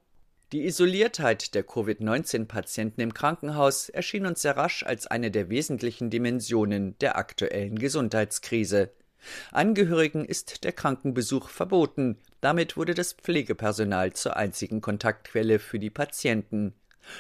die 0.52 0.64
Isoliertheit 0.64 1.56
der 1.56 1.64
Covid-19-Patienten 1.64 3.00
im 3.00 3.12
Krankenhaus 3.12 3.88
erschien 3.88 4.26
uns 4.26 4.42
sehr 4.42 4.56
rasch 4.56 4.84
als 4.84 5.08
eine 5.08 5.32
der 5.32 5.50
wesentlichen 5.50 6.08
Dimensionen 6.08 6.96
der 7.00 7.18
aktuellen 7.18 7.76
Gesundheitskrise. 7.76 8.92
Angehörigen 9.50 10.24
ist 10.24 10.62
der 10.62 10.70
Krankenbesuch 10.70 11.48
verboten, 11.48 12.18
damit 12.40 12.76
wurde 12.76 12.94
das 12.94 13.12
Pflegepersonal 13.12 14.12
zur 14.12 14.36
einzigen 14.36 14.80
Kontaktquelle 14.80 15.58
für 15.58 15.80
die 15.80 15.90
Patienten. 15.90 16.74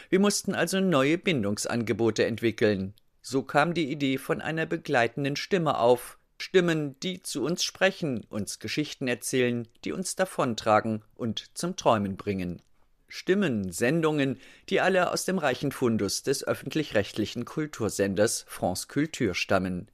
Wir 0.08 0.20
mussten 0.20 0.54
also 0.54 0.78
neue 0.78 1.18
Bindungsangebote 1.18 2.24
entwickeln. 2.24 2.94
So 3.22 3.42
kam 3.42 3.74
die 3.74 3.90
Idee 3.90 4.18
von 4.18 4.40
einer 4.40 4.66
begleitenden 4.66 5.34
Stimme 5.34 5.78
auf, 5.78 6.16
Stimmen, 6.38 6.98
die 7.00 7.22
zu 7.22 7.44
uns 7.44 7.64
sprechen, 7.64 8.24
uns 8.28 8.58
Geschichten 8.58 9.08
erzählen, 9.08 9.66
die 9.84 9.92
uns 9.92 10.16
davontragen 10.16 11.02
und 11.14 11.56
zum 11.56 11.76
Träumen 11.76 12.16
bringen. 12.16 12.62
Stimmen, 13.08 13.72
Sendungen, 13.72 14.38
die 14.68 14.80
alle 14.80 15.12
aus 15.12 15.24
dem 15.24 15.38
reichen 15.38 15.72
Fundus 15.72 16.22
des 16.22 16.46
öffentlich-rechtlichen 16.46 17.44
Kultursenders 17.44 18.44
France 18.48 18.88
Culture 18.88 19.34
stammen. 19.34 19.88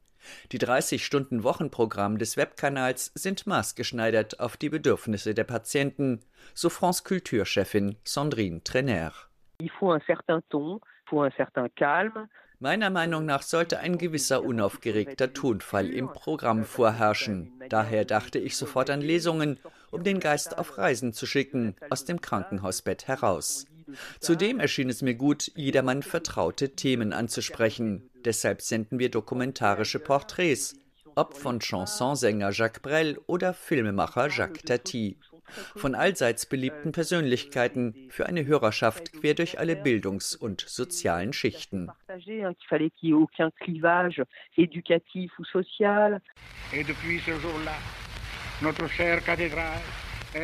Die 0.52 0.58
30-Stunden-Wochenprogramm 0.58 2.18
des 2.18 2.36
Webkanals 2.36 3.12
sind 3.14 3.46
maßgeschneidert 3.46 4.40
auf 4.40 4.56
die 4.56 4.68
Bedürfnisse 4.68 5.34
der 5.34 5.44
Patienten, 5.44 6.20
so 6.54 6.70
France 6.70 7.02
Culture-Chefin 7.04 7.96
Sandrine 8.04 8.62
Trener. 8.62 9.12
Il 9.60 9.70
faut 9.70 9.92
un 9.92 10.00
certain 10.06 10.40
ton, 10.48 10.80
faut 11.06 11.22
un 11.22 11.32
certain 11.36 11.68
calme, 11.76 12.28
Meiner 12.62 12.90
Meinung 12.90 13.26
nach 13.26 13.42
sollte 13.42 13.80
ein 13.80 13.98
gewisser 13.98 14.44
unaufgeregter 14.44 15.32
Tonfall 15.32 15.90
im 15.90 16.12
Programm 16.12 16.64
vorherrschen. 16.64 17.52
Daher 17.68 18.04
dachte 18.04 18.38
ich 18.38 18.56
sofort 18.56 18.88
an 18.88 19.00
Lesungen, 19.00 19.58
um 19.90 20.04
den 20.04 20.20
Geist 20.20 20.56
auf 20.56 20.78
Reisen 20.78 21.12
zu 21.12 21.26
schicken, 21.26 21.74
aus 21.90 22.04
dem 22.04 22.20
Krankenhausbett 22.20 23.08
heraus. 23.08 23.66
Zudem 24.20 24.60
erschien 24.60 24.90
es 24.90 25.02
mir 25.02 25.16
gut, 25.16 25.50
jedermann 25.56 26.04
vertraute 26.04 26.70
Themen 26.70 27.12
anzusprechen. 27.12 28.08
Deshalb 28.24 28.62
senden 28.62 29.00
wir 29.00 29.10
dokumentarische 29.10 29.98
Porträts, 29.98 30.76
ob 31.16 31.36
von 31.36 31.58
Chansonsänger 31.58 32.52
Jacques 32.52 32.80
Brel 32.80 33.18
oder 33.26 33.54
Filmemacher 33.54 34.28
Jacques 34.28 34.62
Tati 34.62 35.16
von 35.76 35.94
allseits 35.94 36.46
beliebten 36.46 36.92
Persönlichkeiten 36.92 38.08
für 38.10 38.26
eine 38.26 38.46
Hörerschaft 38.46 39.12
quer 39.12 39.34
durch 39.34 39.58
alle 39.58 39.76
Bildungs- 39.76 40.34
und 40.34 40.60
sozialen 40.66 41.32
Schichten. 41.32 41.90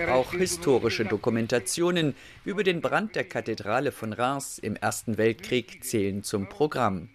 Auch 0.09 0.33
historische 0.33 1.05
Dokumentationen 1.07 2.15
über 2.45 2.63
den 2.63 2.81
Brand 2.83 3.17
der 3.17 3.25
Kathedrale 3.25 3.91
von 3.91 4.13
Reims 4.13 4.59
im 4.59 4.77
Ersten 4.77 5.17
Weltkrieg 5.17 5.83
zählen 5.83 6.23
zum 6.23 6.49
Programm. 6.49 7.09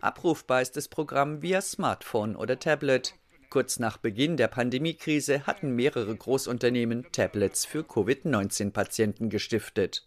Abrufbar 0.00 0.62
ist 0.62 0.76
das 0.76 0.88
Programm 0.88 1.42
via 1.42 1.60
Smartphone 1.60 2.34
oder 2.34 2.58
Tablet. 2.58 3.14
Kurz 3.50 3.78
nach 3.78 3.96
Beginn 3.96 4.36
der 4.36 4.48
Pandemiekrise 4.48 5.46
hatten 5.46 5.74
mehrere 5.74 6.14
Großunternehmen 6.14 7.06
Tablets 7.12 7.64
für 7.64 7.82
Covid-19-Patienten 7.82 9.30
gestiftet. 9.30 10.06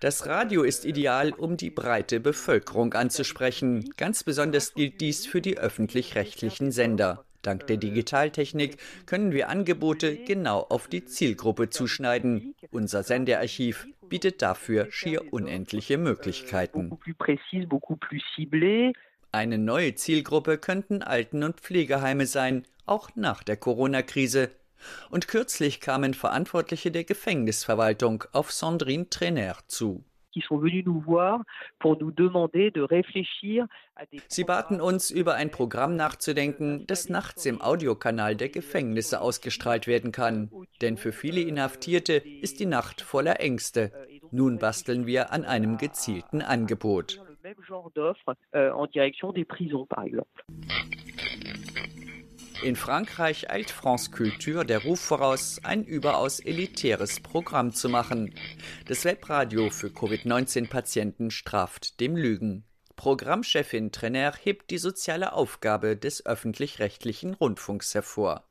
Das 0.00 0.26
Radio 0.26 0.62
ist 0.62 0.84
ideal, 0.84 1.32
um 1.32 1.56
die 1.56 1.70
breite 1.70 2.20
Bevölkerung 2.20 2.92
anzusprechen. 2.92 3.90
Ganz 3.96 4.22
besonders 4.22 4.74
gilt 4.74 5.00
dies 5.00 5.26
für 5.26 5.40
die 5.40 5.56
öffentlich-rechtlichen 5.56 6.70
Sender. 6.70 7.24
Dank 7.40 7.66
der 7.66 7.78
Digitaltechnik 7.78 8.76
können 9.06 9.32
wir 9.32 9.48
Angebote 9.48 10.16
genau 10.16 10.60
auf 10.60 10.88
die 10.88 11.04
Zielgruppe 11.06 11.70
zuschneiden. 11.70 12.54
Unser 12.70 13.02
Sendearchiv 13.02 13.88
bietet 14.08 14.42
dafür 14.42 14.88
schier 14.90 15.32
unendliche 15.32 15.96
Möglichkeiten. 15.96 16.98
Eine 19.34 19.56
neue 19.56 19.94
Zielgruppe 19.94 20.58
könnten 20.58 21.02
Alten- 21.02 21.42
und 21.42 21.58
Pflegeheime 21.58 22.26
sein, 22.26 22.66
auch 22.84 23.08
nach 23.14 23.42
der 23.42 23.56
Corona-Krise. 23.56 24.50
Und 25.08 25.26
kürzlich 25.26 25.80
kamen 25.80 26.12
Verantwortliche 26.12 26.90
der 26.90 27.04
Gefängnisverwaltung 27.04 28.24
auf 28.32 28.52
Sandrine 28.52 29.08
Trainer 29.08 29.56
zu. 29.68 30.04
Sie 34.28 34.44
baten 34.44 34.80
uns, 34.82 35.10
über 35.10 35.34
ein 35.34 35.50
Programm 35.50 35.96
nachzudenken, 35.96 36.86
das 36.86 37.08
nachts 37.08 37.46
im 37.46 37.62
Audiokanal 37.62 38.36
der 38.36 38.50
Gefängnisse 38.50 39.22
ausgestrahlt 39.22 39.86
werden 39.86 40.12
kann. 40.12 40.50
Denn 40.82 40.98
für 40.98 41.12
viele 41.12 41.40
Inhaftierte 41.40 42.14
ist 42.14 42.60
die 42.60 42.66
Nacht 42.66 43.00
voller 43.00 43.40
Ängste. 43.40 43.92
Nun 44.30 44.58
basteln 44.58 45.06
wir 45.06 45.32
an 45.32 45.46
einem 45.46 45.78
gezielten 45.78 46.42
Angebot 46.42 47.18
même 47.42 47.60
genre 47.66 47.90
d'offre 47.90 48.36
euh, 48.54 48.70
en 48.72 48.86
direction 48.86 49.32
des 49.32 49.44
prisons, 49.44 49.86
par 49.86 50.04
exemple. 50.04 50.44
In 52.64 52.76
Frankreich 52.76 53.46
eilt 53.48 53.70
France 53.70 54.10
Culture 54.10 54.64
der 54.64 54.84
Ruf 54.84 55.00
voraus, 55.00 55.60
ein 55.64 55.82
überaus 55.82 56.38
elitäres 56.38 57.18
Programm 57.18 57.72
zu 57.72 57.88
machen. 57.88 58.32
Das 58.86 59.04
Webradio 59.04 59.70
für 59.70 59.90
Covid-19-Patienten 59.90 61.32
straft 61.32 61.98
dem 61.98 62.16
Lügen. 62.16 62.64
Programmchefin 62.94 63.90
Trenner 63.90 64.32
hebt 64.40 64.70
die 64.70 64.78
soziale 64.78 65.32
Aufgabe 65.32 65.96
des 65.96 66.24
öffentlich-rechtlichen 66.24 67.34
Rundfunks 67.34 67.94
hervor 67.94 68.44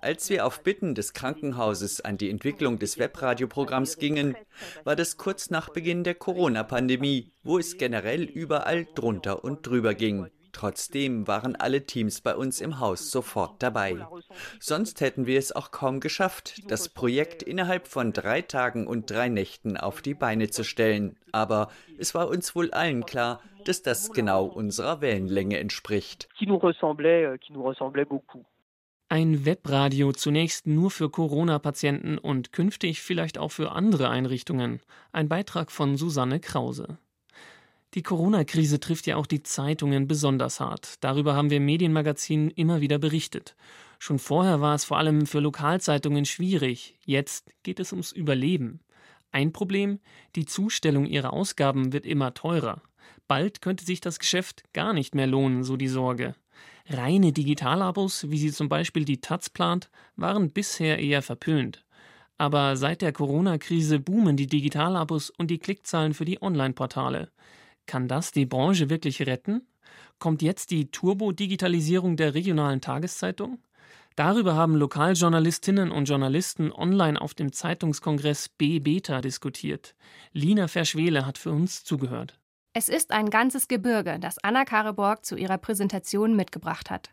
Als 0.00 0.30
wir 0.30 0.46
auf 0.46 0.62
Bitten 0.62 0.94
des 0.94 1.12
Krankenhauses 1.12 2.00
an 2.00 2.18
die 2.18 2.30
Entwicklung 2.30 2.78
des 2.78 2.98
Webradioprogramms 2.98 3.98
gingen, 3.98 4.36
war 4.84 4.96
das 4.96 5.16
kurz 5.16 5.50
nach 5.50 5.70
Beginn 5.70 6.04
der 6.04 6.14
Corona-Pandemie, 6.14 7.30
wo 7.42 7.58
es 7.58 7.78
generell 7.78 8.24
überall 8.24 8.86
drunter 8.94 9.44
und 9.44 9.66
drüber 9.66 9.94
ging. 9.94 10.28
Trotzdem 10.54 11.26
waren 11.26 11.56
alle 11.56 11.84
Teams 11.84 12.20
bei 12.20 12.36
uns 12.36 12.60
im 12.60 12.78
Haus 12.78 13.10
sofort 13.10 13.60
dabei. 13.60 14.06
Sonst 14.60 15.00
hätten 15.00 15.26
wir 15.26 15.36
es 15.36 15.50
auch 15.50 15.72
kaum 15.72 15.98
geschafft, 15.98 16.62
das 16.70 16.88
Projekt 16.88 17.42
innerhalb 17.42 17.88
von 17.88 18.12
drei 18.12 18.40
Tagen 18.40 18.86
und 18.86 19.10
drei 19.10 19.28
Nächten 19.28 19.76
auf 19.76 20.00
die 20.00 20.14
Beine 20.14 20.48
zu 20.48 20.62
stellen. 20.62 21.16
Aber 21.32 21.70
es 21.98 22.14
war 22.14 22.28
uns 22.28 22.54
wohl 22.54 22.70
allen 22.70 23.04
klar, 23.04 23.40
dass 23.64 23.82
das 23.82 24.12
genau 24.12 24.44
unserer 24.44 25.00
Wellenlänge 25.00 25.58
entspricht. 25.58 26.28
Euh, 26.40 27.36
Ein 29.08 29.44
Webradio 29.44 30.12
zunächst 30.12 30.66
nur 30.66 30.90
für 30.90 31.10
Corona-Patienten 31.10 32.18
und 32.18 32.52
künftig 32.52 33.02
vielleicht 33.02 33.38
auch 33.38 33.50
für 33.50 33.72
andere 33.72 34.08
Einrichtungen. 34.08 34.80
Ein 35.12 35.28
Beitrag 35.28 35.70
von 35.70 35.96
Susanne 35.96 36.40
Krause. 36.40 36.98
Die 37.94 38.02
Corona-Krise 38.02 38.80
trifft 38.80 39.06
ja 39.06 39.14
auch 39.16 39.26
die 39.26 39.44
Zeitungen 39.44 40.08
besonders 40.08 40.58
hart. 40.58 41.04
Darüber 41.04 41.36
haben 41.36 41.50
wir 41.50 41.60
Medienmagazinen 41.60 42.50
immer 42.50 42.80
wieder 42.80 42.98
berichtet. 42.98 43.54
Schon 44.00 44.18
vorher 44.18 44.60
war 44.60 44.74
es 44.74 44.84
vor 44.84 44.98
allem 44.98 45.26
für 45.26 45.38
Lokalzeitungen 45.38 46.24
schwierig. 46.24 46.98
Jetzt 47.04 47.52
geht 47.62 47.78
es 47.78 47.92
ums 47.92 48.10
Überleben. 48.10 48.80
Ein 49.30 49.52
Problem, 49.52 50.00
die 50.34 50.44
Zustellung 50.44 51.06
ihrer 51.06 51.32
Ausgaben 51.32 51.92
wird 51.92 52.04
immer 52.04 52.34
teurer. 52.34 52.82
Bald 53.26 53.62
könnte 53.62 53.84
sich 53.84 54.00
das 54.00 54.18
Geschäft 54.18 54.62
gar 54.72 54.92
nicht 54.92 55.14
mehr 55.14 55.26
lohnen, 55.26 55.64
so 55.64 55.76
die 55.76 55.88
Sorge. 55.88 56.34
Reine 56.86 57.32
Digitalabos, 57.32 58.30
wie 58.30 58.38
sie 58.38 58.52
zum 58.52 58.68
Beispiel 58.68 59.04
die 59.04 59.20
Taz 59.20 59.48
plant, 59.48 59.90
waren 60.16 60.50
bisher 60.50 60.98
eher 60.98 61.22
verpönt. 61.22 61.84
Aber 62.36 62.76
seit 62.76 63.00
der 63.00 63.12
Corona-Krise 63.12 64.00
boomen 64.00 64.36
die 64.36 64.46
Digitalabos 64.46 65.30
und 65.30 65.50
die 65.50 65.58
Klickzahlen 65.58 66.14
für 66.14 66.24
die 66.24 66.42
Online-Portale. 66.42 67.30
Kann 67.86 68.08
das 68.08 68.32
die 68.32 68.46
Branche 68.46 68.90
wirklich 68.90 69.22
retten? 69.22 69.62
Kommt 70.18 70.42
jetzt 70.42 70.70
die 70.70 70.90
Turbo-Digitalisierung 70.90 72.16
der 72.16 72.34
regionalen 72.34 72.80
Tageszeitung? 72.80 73.58
Darüber 74.16 74.54
haben 74.54 74.76
Lokaljournalistinnen 74.76 75.90
und 75.90 76.08
Journalisten 76.08 76.70
online 76.70 77.20
auf 77.20 77.34
dem 77.34 77.52
Zeitungskongress 77.52 78.48
B-Beta 78.48 79.20
diskutiert. 79.20 79.94
Lina 80.32 80.68
Verschwele 80.68 81.26
hat 81.26 81.38
für 81.38 81.50
uns 81.50 81.82
zugehört. 81.82 82.38
Es 82.76 82.88
ist 82.88 83.12
ein 83.12 83.30
ganzes 83.30 83.68
Gebirge, 83.68 84.18
das 84.18 84.42
Anna 84.42 84.64
Kareborg 84.64 85.24
zu 85.24 85.36
ihrer 85.36 85.58
Präsentation 85.58 86.34
mitgebracht 86.34 86.90
hat. 86.90 87.10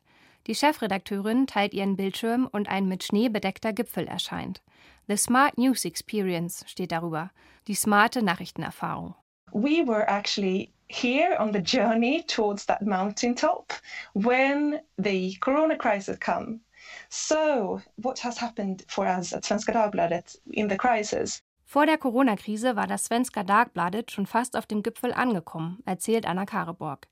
Die 0.48 0.56
Chefredakteurin 0.56 1.46
teilt 1.46 1.75
ihren 1.75 1.96
Bildschirm 1.96 2.50
und 2.51 2.68
ein 2.68 2.88
mit 2.88 3.03
Schnee 3.03 3.30
bedeckter 3.30 3.72
Gipfel 3.72 4.08
erscheint. 4.08 4.63
The 5.08 5.18
Smart 5.18 5.60
News 5.60 5.86
Experience 5.86 6.65
steht 6.68 6.91
darüber, 6.91 7.30
die 7.68 7.75
smarte 7.75 8.24
Nachrichtenerfahrung. 8.24 9.13
we 9.53 9.84
were 9.84 10.10
actually 10.10 10.72
here 10.88 11.36
on 11.38 11.51
the 11.51 11.62
journey 11.62 12.24
towards 12.24 12.65
that 12.65 12.86
mountaintop 12.86 13.74
when 14.13 14.82
the 14.98 15.36
corona 15.41 15.77
crisis 15.77 16.18
come. 16.18 16.62
So, 17.10 17.82
what 17.98 18.20
has 18.20 18.38
happened 18.38 18.84
for 18.88 19.06
us 19.06 19.34
at 19.34 19.44
Svenska 19.44 19.74
Dagbladet 19.74 20.38
in 20.53 20.68
the 20.68 20.77
crisis? 20.77 21.41
Vor 21.71 21.85
der 21.85 21.97
Corona-Krise 21.97 22.75
war 22.75 22.85
das 22.85 23.05
Svenska 23.05 23.43
Dagbladet 23.43 24.11
schon 24.11 24.25
fast 24.25 24.57
auf 24.57 24.65
dem 24.65 24.83
Gipfel 24.83 25.13
angekommen, 25.13 25.81
erzählt 25.85 26.25
Anna 26.25 26.45
Kareborg. 26.45 27.07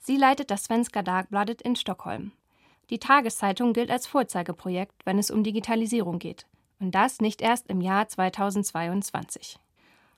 Sie 0.00 0.16
leitet 0.16 0.50
das 0.50 0.64
Svenska 0.64 1.02
Dagbladet 1.02 1.62
in 1.62 1.76
Stockholm. 1.76 2.32
Die 2.90 2.98
Tageszeitung 2.98 3.72
gilt 3.72 3.88
als 3.88 4.08
Vorzeigeprojekt, 4.08 5.06
wenn 5.06 5.20
es 5.20 5.30
um 5.30 5.44
Digitalisierung 5.44 6.18
geht. 6.18 6.46
Und 6.80 6.92
das 6.96 7.20
nicht 7.20 7.40
erst 7.40 7.68
im 7.68 7.80
Jahr 7.80 8.08
2022. 8.08 9.60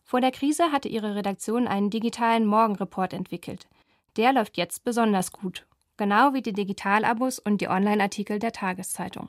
Vor 0.05 0.23
der 0.23 0.31
Krise 0.31 0.73
hatte 0.73 0.89
ihre 0.89 1.15
Redaktion 1.15 1.69
einen 1.69 1.91
digitalen 1.91 2.47
Morgenreport 2.47 3.13
entwickelt. 3.13 3.69
Der 4.17 4.33
läuft 4.33 4.57
jetzt 4.57 4.85
besonders 4.85 5.33
gut, 5.33 5.67
genau 5.99 6.33
wie 6.33 6.41
die 6.41 6.55
Digitalabos 6.55 7.39
und 7.39 7.61
die 7.61 7.69
Online-Artikel 7.69 8.39
der 8.39 8.53
Tageszeitung. 8.53 9.29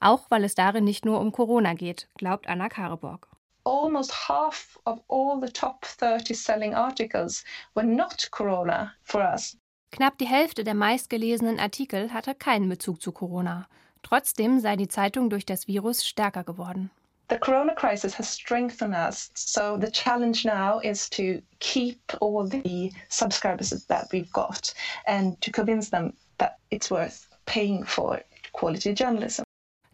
Auch 0.00 0.28
weil 0.30 0.42
es 0.42 0.56
darin 0.56 0.82
nicht 0.82 1.04
nur 1.04 1.20
um 1.20 1.30
Corona 1.30 1.74
geht, 1.74 2.08
glaubt 2.16 2.48
Anna 2.48 2.68
Kareborg. 2.68 3.28
Almost 3.64 4.12
half 4.12 4.78
of 4.86 5.00
all 5.08 5.40
the 5.40 5.50
top 5.50 5.84
30 5.84 6.34
selling 6.34 6.74
articles 6.74 7.44
were 7.74 7.86
not 7.86 8.30
Corona 8.30 8.94
for 9.02 9.22
us. 9.22 9.56
Knapp 9.90 10.18
die 10.18 10.26
Hälfte 10.26 10.64
der 10.64 10.74
meistgelesenen 10.74 11.60
Artikel 11.60 12.12
hatte 12.12 12.34
keinen 12.34 12.68
Bezug 12.68 13.00
zu 13.00 13.12
Corona. 13.12 13.68
Trotzdem 14.02 14.60
sei 14.60 14.76
die 14.76 14.88
Zeitung 14.88 15.30
durch 15.30 15.46
das 15.46 15.66
Virus 15.68 16.04
stärker 16.04 16.44
geworden. 16.44 16.90
The 17.30 17.38
corona 17.38 17.74
crisis 17.74 18.18
has 18.18 18.28
strengthened 18.28 18.94
us. 18.94 19.30
So 19.34 19.78
the 19.78 19.90
challenge 19.90 20.44
now 20.44 20.78
is 20.80 21.08
to 21.10 21.40
keep 21.60 21.98
all 22.20 22.46
the 22.46 22.92
subscribers 23.08 23.70
that 23.86 24.08
we've 24.12 24.30
got 24.32 24.74
and 25.06 25.40
to 25.40 25.50
convince 25.50 25.88
them 25.88 26.12
that 26.38 26.58
it's 26.70 26.90
worth 26.90 27.26
paying 27.46 27.82
for 27.84 28.20
quality 28.52 28.92
journalism. 28.92 29.43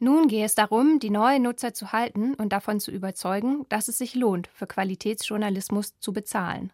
Nun 0.03 0.29
gehe 0.29 0.47
es 0.47 0.55
darum, 0.55 0.99
die 0.99 1.11
neuen 1.11 1.43
Nutzer 1.43 1.75
zu 1.75 1.93
halten 1.93 2.33
und 2.33 2.55
davon 2.55 2.81
zu 2.81 2.91
überzeugen, 2.91 3.67
dass 3.69 3.89
es 3.89 3.99
sich 3.99 4.15
lohnt, 4.15 4.49
für 4.49 4.67
Qualitätsjournalismus 4.67 5.99
zu 6.01 6.15
bezahlen. 6.15 6.73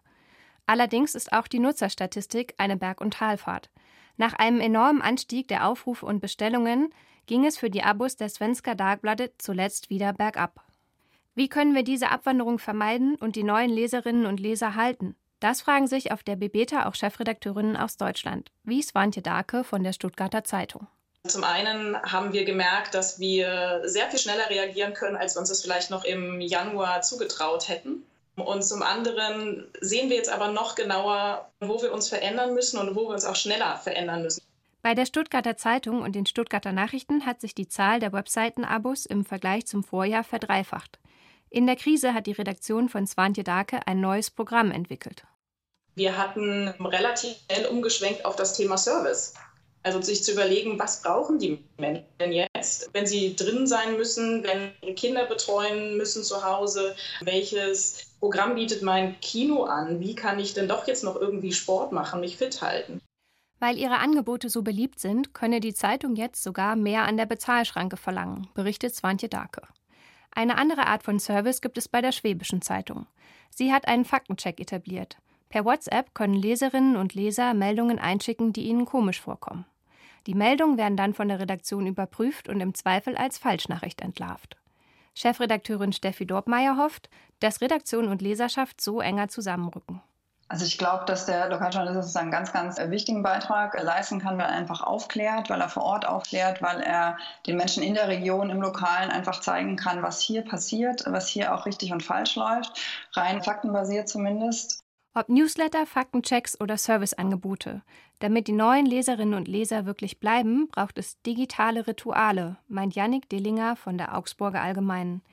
Allerdings 0.65 1.13
ist 1.13 1.33
auch 1.33 1.47
die 1.47 1.59
Nutzerstatistik 1.59 2.53
eine 2.57 2.77
Berg- 2.77 3.01
und 3.01 3.15
Talfahrt. 3.15 3.69
Nach 4.15 4.33
einem 4.33 4.61
enormen 4.61 5.01
Anstieg 5.01 5.49
der 5.49 5.67
Aufrufe 5.67 6.05
und 6.05 6.21
Bestellungen 6.21 6.89
ging 7.25 7.45
es 7.45 7.57
für 7.57 7.69
die 7.69 7.83
Abos 7.83 8.15
der 8.15 8.29
Svenska 8.29 8.75
Dagbladet 8.75 9.33
zuletzt 9.41 9.89
wieder 9.89 10.13
bergab. 10.13 10.63
Wie 11.35 11.49
können 11.49 11.75
wir 11.75 11.83
diese 11.83 12.09
Abwanderung 12.11 12.59
vermeiden 12.59 13.15
und 13.15 13.35
die 13.35 13.43
neuen 13.43 13.69
Leserinnen 13.69 14.25
und 14.25 14.39
Leser 14.39 14.75
halten? 14.75 15.17
Das 15.41 15.61
fragen 15.61 15.87
sich 15.87 16.13
auf 16.13 16.23
der 16.23 16.37
Bebeta 16.37 16.87
auch 16.87 16.95
Chefredakteurinnen 16.95 17.75
aus 17.75 17.97
Deutschland, 17.97 18.51
wie 18.63 18.81
Swantje 18.81 19.21
Darke 19.21 19.65
von 19.65 19.83
der 19.83 19.91
Stuttgarter 19.91 20.45
Zeitung. 20.45 20.87
Zum 21.27 21.43
einen 21.43 22.01
haben 22.01 22.33
wir 22.33 22.45
gemerkt, 22.45 22.93
dass 22.93 23.19
wir 23.19 23.81
sehr 23.85 24.09
viel 24.09 24.19
schneller 24.19 24.49
reagieren 24.49 24.93
können, 24.93 25.15
als 25.15 25.35
wir 25.35 25.39
uns 25.39 25.49
das 25.49 25.61
vielleicht 25.61 25.89
noch 25.89 26.03
im 26.03 26.41
Januar 26.41 27.01
zugetraut 27.01 27.67
hätten. 27.67 28.03
Und 28.35 28.63
zum 28.63 28.83
anderen 28.83 29.65
sehen 29.81 30.09
wir 30.09 30.17
jetzt 30.17 30.29
aber 30.29 30.51
noch 30.51 30.75
genauer, 30.75 31.49
wo 31.59 31.81
wir 31.81 31.91
uns 31.91 32.07
verändern 32.09 32.53
müssen 32.53 32.79
und 32.79 32.95
wo 32.95 33.07
wir 33.07 33.13
uns 33.13 33.25
auch 33.25 33.35
schneller 33.35 33.77
verändern 33.77 34.21
müssen. 34.21 34.43
Bei 34.83 34.93
der 34.93 35.07
Stuttgarter 35.07 35.57
Zeitung 35.57 36.01
und 36.01 36.15
den 36.15 36.27
Stuttgarter 36.27 36.71
Nachrichten 36.71 37.25
hat 37.25 37.41
sich 37.41 37.55
die 37.55 37.67
Zahl 37.67 37.99
der 37.99 38.13
Webseitenabos 38.13 39.05
im 39.05 39.25
Vergleich 39.25 39.65
zum 39.65 39.83
Vorjahr 39.83 40.23
verdreifacht. 40.23 40.99
In 41.49 41.65
der 41.65 41.75
Krise 41.75 42.13
hat 42.13 42.27
die 42.27 42.33
Redaktion 42.33 42.89
von 42.89 43.07
Swantje 43.07 43.43
Dake 43.43 43.79
ein 43.87 44.01
neues 44.01 44.29
Programm 44.29 44.71
entwickelt. 44.71 45.23
Wir 45.95 46.15
hatten 46.15 46.67
relativ 46.79 47.35
schnell 47.45 47.65
umgeschwenkt 47.65 48.23
auf 48.23 48.35
das 48.35 48.53
Thema 48.53 48.77
Service. 48.77 49.33
Also 49.87 50.01
sich 50.01 50.21
zu 50.21 50.33
überlegen, 50.33 50.77
was 50.77 51.01
brauchen 51.01 51.39
die 51.39 51.63
Menschen 51.77 52.33
jetzt, 52.33 52.89
wenn 52.91 53.07
sie 53.07 53.37
drin 53.37 53.65
sein 53.67 53.95
müssen, 53.95 54.43
wenn 54.43 54.73
sie 54.83 54.93
Kinder 54.95 55.25
betreuen 55.25 55.95
müssen 55.95 56.25
zu 56.25 56.43
Hause, 56.43 56.93
welches 57.21 58.05
Programm 58.19 58.55
bietet 58.55 58.81
mein 58.81 59.17
Kino 59.21 59.63
an, 59.63 60.01
wie 60.01 60.13
kann 60.13 60.39
ich 60.39 60.53
denn 60.53 60.67
doch 60.67 60.87
jetzt 60.87 61.05
noch 61.05 61.15
irgendwie 61.15 61.53
Sport 61.53 61.93
machen, 61.93 62.19
mich 62.19 62.35
fit 62.35 62.61
halten. 62.61 62.99
Weil 63.61 63.77
ihre 63.77 63.99
Angebote 63.99 64.49
so 64.49 64.61
beliebt 64.61 64.99
sind, 64.99 65.33
könne 65.33 65.61
die 65.61 65.73
Zeitung 65.73 66.17
jetzt 66.17 66.43
sogar 66.43 66.75
mehr 66.75 67.03
an 67.03 67.15
der 67.15 67.25
Bezahlschranke 67.25 67.95
verlangen, 67.95 68.49
berichtet 68.55 68.93
Swantje 68.93 69.29
Dake. 69.29 69.61
Eine 70.31 70.57
andere 70.57 70.87
Art 70.87 71.03
von 71.03 71.17
Service 71.17 71.61
gibt 71.61 71.77
es 71.77 71.87
bei 71.87 72.01
der 72.01 72.11
Schwäbischen 72.11 72.61
Zeitung. 72.61 73.07
Sie 73.51 73.71
hat 73.71 73.87
einen 73.87 74.03
Faktencheck 74.03 74.59
etabliert. 74.59 75.15
Per 75.47 75.63
WhatsApp 75.63 76.13
können 76.13 76.33
Leserinnen 76.33 76.97
und 76.97 77.13
Leser 77.13 77.53
Meldungen 77.53 77.99
einschicken, 77.99 78.51
die 78.51 78.65
ihnen 78.65 78.83
komisch 78.83 79.21
vorkommen. 79.21 79.63
Die 80.27 80.35
Meldungen 80.35 80.77
werden 80.77 80.97
dann 80.97 81.13
von 81.13 81.29
der 81.29 81.39
Redaktion 81.39 81.87
überprüft 81.87 82.49
und 82.49 82.59
im 82.59 82.75
Zweifel 82.75 83.15
als 83.15 83.37
Falschnachricht 83.37 84.01
entlarvt. 84.01 84.57
Chefredakteurin 85.15 85.93
Steffi 85.93 86.27
Dorpmeier 86.27 86.75
hofft, 86.77 87.09
dass 87.39 87.61
Redaktion 87.61 88.09
und 88.09 88.21
Leserschaft 88.21 88.81
so 88.81 88.99
enger 88.99 89.29
zusammenrücken. 89.29 90.01
Also 90.49 90.65
ich 90.65 90.77
glaube, 90.77 91.05
dass 91.05 91.25
der 91.25 91.49
Lokaljournalismus 91.49 92.15
einen 92.17 92.31
ganz, 92.31 92.51
ganz 92.51 92.77
wichtigen 92.77 93.23
Beitrag 93.23 93.81
leisten 93.81 94.19
kann, 94.19 94.37
weil 94.37 94.45
er 94.45 94.55
einfach 94.55 94.81
aufklärt, 94.81 95.49
weil 95.49 95.61
er 95.61 95.69
vor 95.69 95.83
Ort 95.83 96.05
aufklärt, 96.05 96.61
weil 96.61 96.81
er 96.81 97.17
den 97.45 97.57
Menschen 97.57 97.83
in 97.83 97.95
der 97.95 98.07
Region, 98.09 98.49
im 98.49 98.61
Lokalen 98.61 99.11
einfach 99.11 99.39
zeigen 99.41 99.77
kann, 99.77 100.03
was 100.03 100.21
hier 100.21 100.43
passiert, 100.43 101.03
was 101.07 101.27
hier 101.27 101.53
auch 101.53 101.65
richtig 101.65 101.91
und 101.91 102.03
falsch 102.03 102.35
läuft, 102.35 102.79
rein 103.13 103.43
faktenbasiert 103.43 104.07
zumindest. 104.07 104.83
Ob 105.17 105.29
Newsletter, 105.29 105.87
Faktenchecks 105.87 106.61
oder 106.61 106.77
Serviceangebote. 106.77 107.81
Damit 108.19 108.47
die 108.47 108.51
neuen 108.51 108.85
Leserinnen 108.85 109.33
und 109.33 109.47
Leser 109.47 109.87
wirklich 109.87 110.19
bleiben, 110.19 110.67
braucht 110.67 110.99
es 110.99 111.19
digitale 111.23 111.87
Rituale, 111.87 112.57
meint 112.67 112.93
Yannick 112.93 113.27
Dillinger 113.27 113.75
von 113.77 113.97
der 113.97 114.15
Augsburger 114.15 114.61
Allgemeinen. 114.61 115.23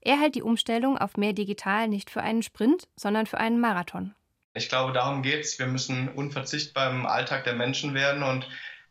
Er 0.00 0.18
hält 0.18 0.34
die 0.34 0.42
Umstellung 0.42 0.98
auf 0.98 1.16
mehr 1.16 1.34
digital 1.34 1.86
nicht 1.86 2.10
für 2.10 2.20
einen 2.20 2.42
Sprint, 2.42 2.88
sondern 2.96 3.26
für 3.26 3.38
einen 3.38 3.60
Marathon. 3.60 4.12
Ich 4.54 4.68
glaube, 4.68 4.92
darum 4.92 5.22
geht 5.22 5.44
es. 5.44 5.56
Wir 5.60 5.68
müssen 5.68 6.08
unverzichtbar 6.08 6.90
im 6.90 7.06
Alltag 7.06 7.44
der 7.44 7.54
Menschen 7.54 7.94
werden 7.94 8.24
und 8.24 8.48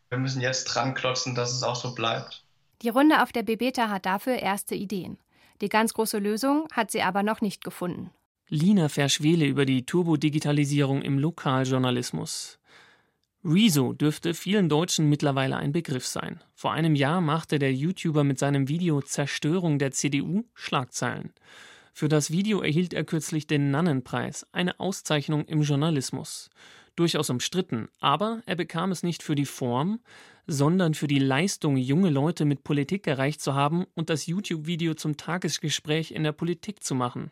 wir 0.08 0.16
müssen 0.16 0.40
jetzt 0.40 0.64
dran 0.64 0.94
klotzen, 0.94 1.34
dass 1.34 1.52
es 1.52 1.62
auch 1.62 1.76
so 1.76 1.94
bleibt. 1.94 2.42
Die 2.80 2.88
Runde 2.88 3.22
auf 3.22 3.32
der 3.32 3.42
Bebeta 3.42 3.90
hat 3.90 4.06
dafür 4.06 4.36
erste 4.36 4.74
Ideen. 4.74 5.18
Die 5.60 5.68
ganz 5.68 5.92
große 5.92 6.18
Lösung 6.18 6.68
hat 6.72 6.90
sie 6.90 7.02
aber 7.02 7.22
noch 7.22 7.42
nicht 7.42 7.62
gefunden. 7.62 8.12
Lina 8.50 8.88
Verschwele 8.88 9.44
über 9.44 9.66
die 9.66 9.84
Turbodigitalisierung 9.84 11.02
im 11.02 11.18
Lokaljournalismus. 11.18 12.58
Rezo 13.44 13.92
dürfte 13.92 14.32
vielen 14.32 14.70
Deutschen 14.70 15.10
mittlerweile 15.10 15.58
ein 15.58 15.72
Begriff 15.72 16.06
sein. 16.06 16.40
Vor 16.54 16.72
einem 16.72 16.94
Jahr 16.94 17.20
machte 17.20 17.58
der 17.58 17.74
YouTuber 17.74 18.24
mit 18.24 18.38
seinem 18.38 18.66
Video 18.68 19.02
Zerstörung 19.02 19.78
der 19.78 19.90
CDU 19.90 20.44
Schlagzeilen. 20.54 21.34
Für 21.92 22.08
das 22.08 22.30
Video 22.30 22.62
erhielt 22.62 22.94
er 22.94 23.04
kürzlich 23.04 23.46
den 23.46 23.70
Nannenpreis, 23.70 24.46
eine 24.52 24.80
Auszeichnung 24.80 25.44
im 25.44 25.60
Journalismus. 25.60 26.48
Durchaus 26.96 27.28
umstritten, 27.28 27.88
aber 28.00 28.40
er 28.46 28.56
bekam 28.56 28.92
es 28.92 29.02
nicht 29.02 29.22
für 29.22 29.34
die 29.34 29.44
Form, 29.44 30.00
sondern 30.46 30.94
für 30.94 31.06
die 31.06 31.18
Leistung, 31.18 31.76
junge 31.76 32.08
Leute 32.08 32.46
mit 32.46 32.64
Politik 32.64 33.08
erreicht 33.08 33.42
zu 33.42 33.54
haben 33.54 33.84
und 33.94 34.08
das 34.08 34.26
YouTube-Video 34.26 34.94
zum 34.94 35.18
Tagesgespräch 35.18 36.12
in 36.12 36.22
der 36.22 36.32
Politik 36.32 36.82
zu 36.82 36.94
machen. 36.94 37.30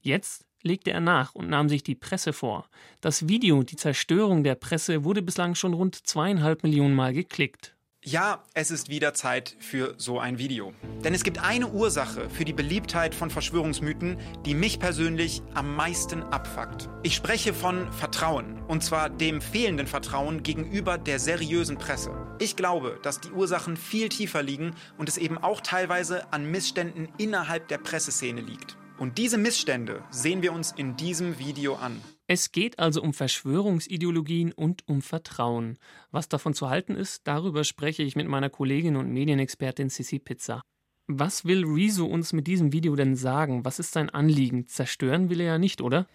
Jetzt 0.00 0.46
legte 0.62 0.90
er 0.90 1.00
nach 1.00 1.34
und 1.34 1.48
nahm 1.48 1.68
sich 1.68 1.82
die 1.82 1.94
Presse 1.94 2.32
vor. 2.32 2.68
Das 3.00 3.28
Video 3.28 3.62
Die 3.62 3.76
Zerstörung 3.76 4.44
der 4.44 4.54
Presse 4.54 5.04
wurde 5.04 5.22
bislang 5.22 5.54
schon 5.54 5.74
rund 5.74 6.06
zweieinhalb 6.06 6.62
Millionen 6.62 6.94
Mal 6.94 7.12
geklickt. 7.12 7.76
Ja, 8.02 8.42
es 8.54 8.70
ist 8.70 8.88
wieder 8.88 9.12
Zeit 9.12 9.56
für 9.58 9.94
so 9.98 10.18
ein 10.18 10.38
Video. 10.38 10.72
Denn 11.04 11.12
es 11.12 11.22
gibt 11.22 11.38
eine 11.38 11.68
Ursache 11.68 12.30
für 12.30 12.46
die 12.46 12.54
Beliebtheit 12.54 13.14
von 13.14 13.28
Verschwörungsmythen, 13.28 14.16
die 14.46 14.54
mich 14.54 14.78
persönlich 14.78 15.42
am 15.52 15.76
meisten 15.76 16.22
abfuckt. 16.22 16.88
Ich 17.02 17.14
spreche 17.14 17.52
von 17.52 17.92
Vertrauen. 17.92 18.62
Und 18.68 18.82
zwar 18.82 19.10
dem 19.10 19.42
fehlenden 19.42 19.86
Vertrauen 19.86 20.42
gegenüber 20.42 20.96
der 20.96 21.18
seriösen 21.18 21.76
Presse. 21.76 22.10
Ich 22.38 22.56
glaube, 22.56 22.98
dass 23.02 23.20
die 23.20 23.32
Ursachen 23.32 23.76
viel 23.76 24.08
tiefer 24.08 24.42
liegen 24.42 24.74
und 24.96 25.10
es 25.10 25.18
eben 25.18 25.36
auch 25.36 25.60
teilweise 25.60 26.32
an 26.32 26.50
Missständen 26.50 27.10
innerhalb 27.18 27.68
der 27.68 27.76
Presseszene 27.76 28.40
liegt. 28.40 28.78
Und 29.00 29.16
diese 29.16 29.38
Missstände 29.38 30.04
sehen 30.10 30.42
wir 30.42 30.52
uns 30.52 30.72
in 30.72 30.94
diesem 30.94 31.38
Video 31.38 31.76
an. 31.76 32.02
Es 32.26 32.52
geht 32.52 32.78
also 32.78 33.00
um 33.00 33.14
Verschwörungsideologien 33.14 34.52
und 34.52 34.86
um 34.86 35.00
Vertrauen. 35.00 35.78
Was 36.10 36.28
davon 36.28 36.52
zu 36.52 36.68
halten 36.68 36.96
ist, 36.96 37.26
darüber 37.26 37.64
spreche 37.64 38.02
ich 38.02 38.14
mit 38.14 38.28
meiner 38.28 38.50
Kollegin 38.50 38.96
und 38.96 39.10
Medienexpertin 39.10 39.88
Sissi 39.88 40.18
Pizza. 40.18 40.60
Was 41.06 41.46
will 41.46 41.64
Rezo 41.64 42.04
uns 42.04 42.34
mit 42.34 42.46
diesem 42.46 42.74
Video 42.74 42.94
denn 42.94 43.16
sagen? 43.16 43.64
Was 43.64 43.78
ist 43.78 43.92
sein 43.92 44.10
Anliegen? 44.10 44.66
Zerstören 44.66 45.30
will 45.30 45.40
er 45.40 45.46
ja 45.46 45.58
nicht, 45.58 45.80
oder? 45.80 46.06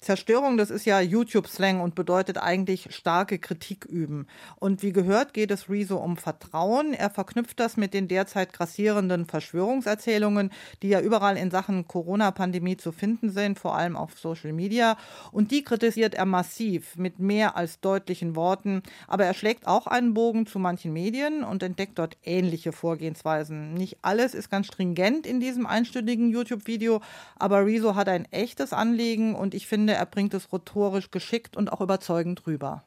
Zerstörung, 0.00 0.56
das 0.56 0.70
ist 0.70 0.84
ja 0.84 1.00
YouTube-Slang 1.00 1.80
und 1.80 1.96
bedeutet 1.96 2.38
eigentlich 2.38 2.94
starke 2.94 3.40
Kritik 3.40 3.84
üben. 3.84 4.28
Und 4.56 4.82
wie 4.82 4.92
gehört, 4.92 5.34
geht 5.34 5.50
es 5.50 5.68
Rezo 5.68 5.96
um 5.96 6.16
Vertrauen. 6.16 6.94
Er 6.94 7.10
verknüpft 7.10 7.58
das 7.58 7.76
mit 7.76 7.94
den 7.94 8.06
derzeit 8.06 8.52
grassierenden 8.52 9.26
Verschwörungserzählungen, 9.26 10.50
die 10.82 10.88
ja 10.88 11.00
überall 11.00 11.36
in 11.36 11.50
Sachen 11.50 11.88
Corona-Pandemie 11.88 12.76
zu 12.76 12.92
finden 12.92 13.30
sind, 13.30 13.58
vor 13.58 13.74
allem 13.74 13.96
auf 13.96 14.18
Social 14.18 14.52
Media. 14.52 14.96
Und 15.32 15.50
die 15.50 15.64
kritisiert 15.64 16.14
er 16.14 16.26
massiv 16.26 16.96
mit 16.96 17.18
mehr 17.18 17.56
als 17.56 17.80
deutlichen 17.80 18.36
Worten. 18.36 18.82
Aber 19.08 19.24
er 19.24 19.34
schlägt 19.34 19.66
auch 19.66 19.88
einen 19.88 20.14
Bogen 20.14 20.46
zu 20.46 20.60
manchen 20.60 20.92
Medien 20.92 21.42
und 21.42 21.64
entdeckt 21.64 21.98
dort 21.98 22.16
ähnliche 22.22 22.70
Vorgehensweisen. 22.70 23.74
Nicht 23.74 23.98
alles 24.02 24.34
ist 24.34 24.48
ganz 24.48 24.68
stringent 24.68 25.26
in 25.26 25.40
diesem 25.40 25.66
einstündigen 25.66 26.30
YouTube-Video, 26.30 27.00
aber 27.36 27.66
Rezo 27.66 27.96
hat 27.96 28.08
ein 28.08 28.30
echtes 28.30 28.72
Anliegen 28.72 29.34
und 29.34 29.54
ich 29.54 29.66
finde, 29.66 29.87
finde, 29.88 30.00
er 30.00 30.06
bringt 30.06 30.34
es 30.34 30.52
rhetorisch 30.52 31.10
geschickt 31.10 31.56
und 31.56 31.72
auch 31.72 31.80
überzeugend 31.80 32.46
rüber. 32.46 32.84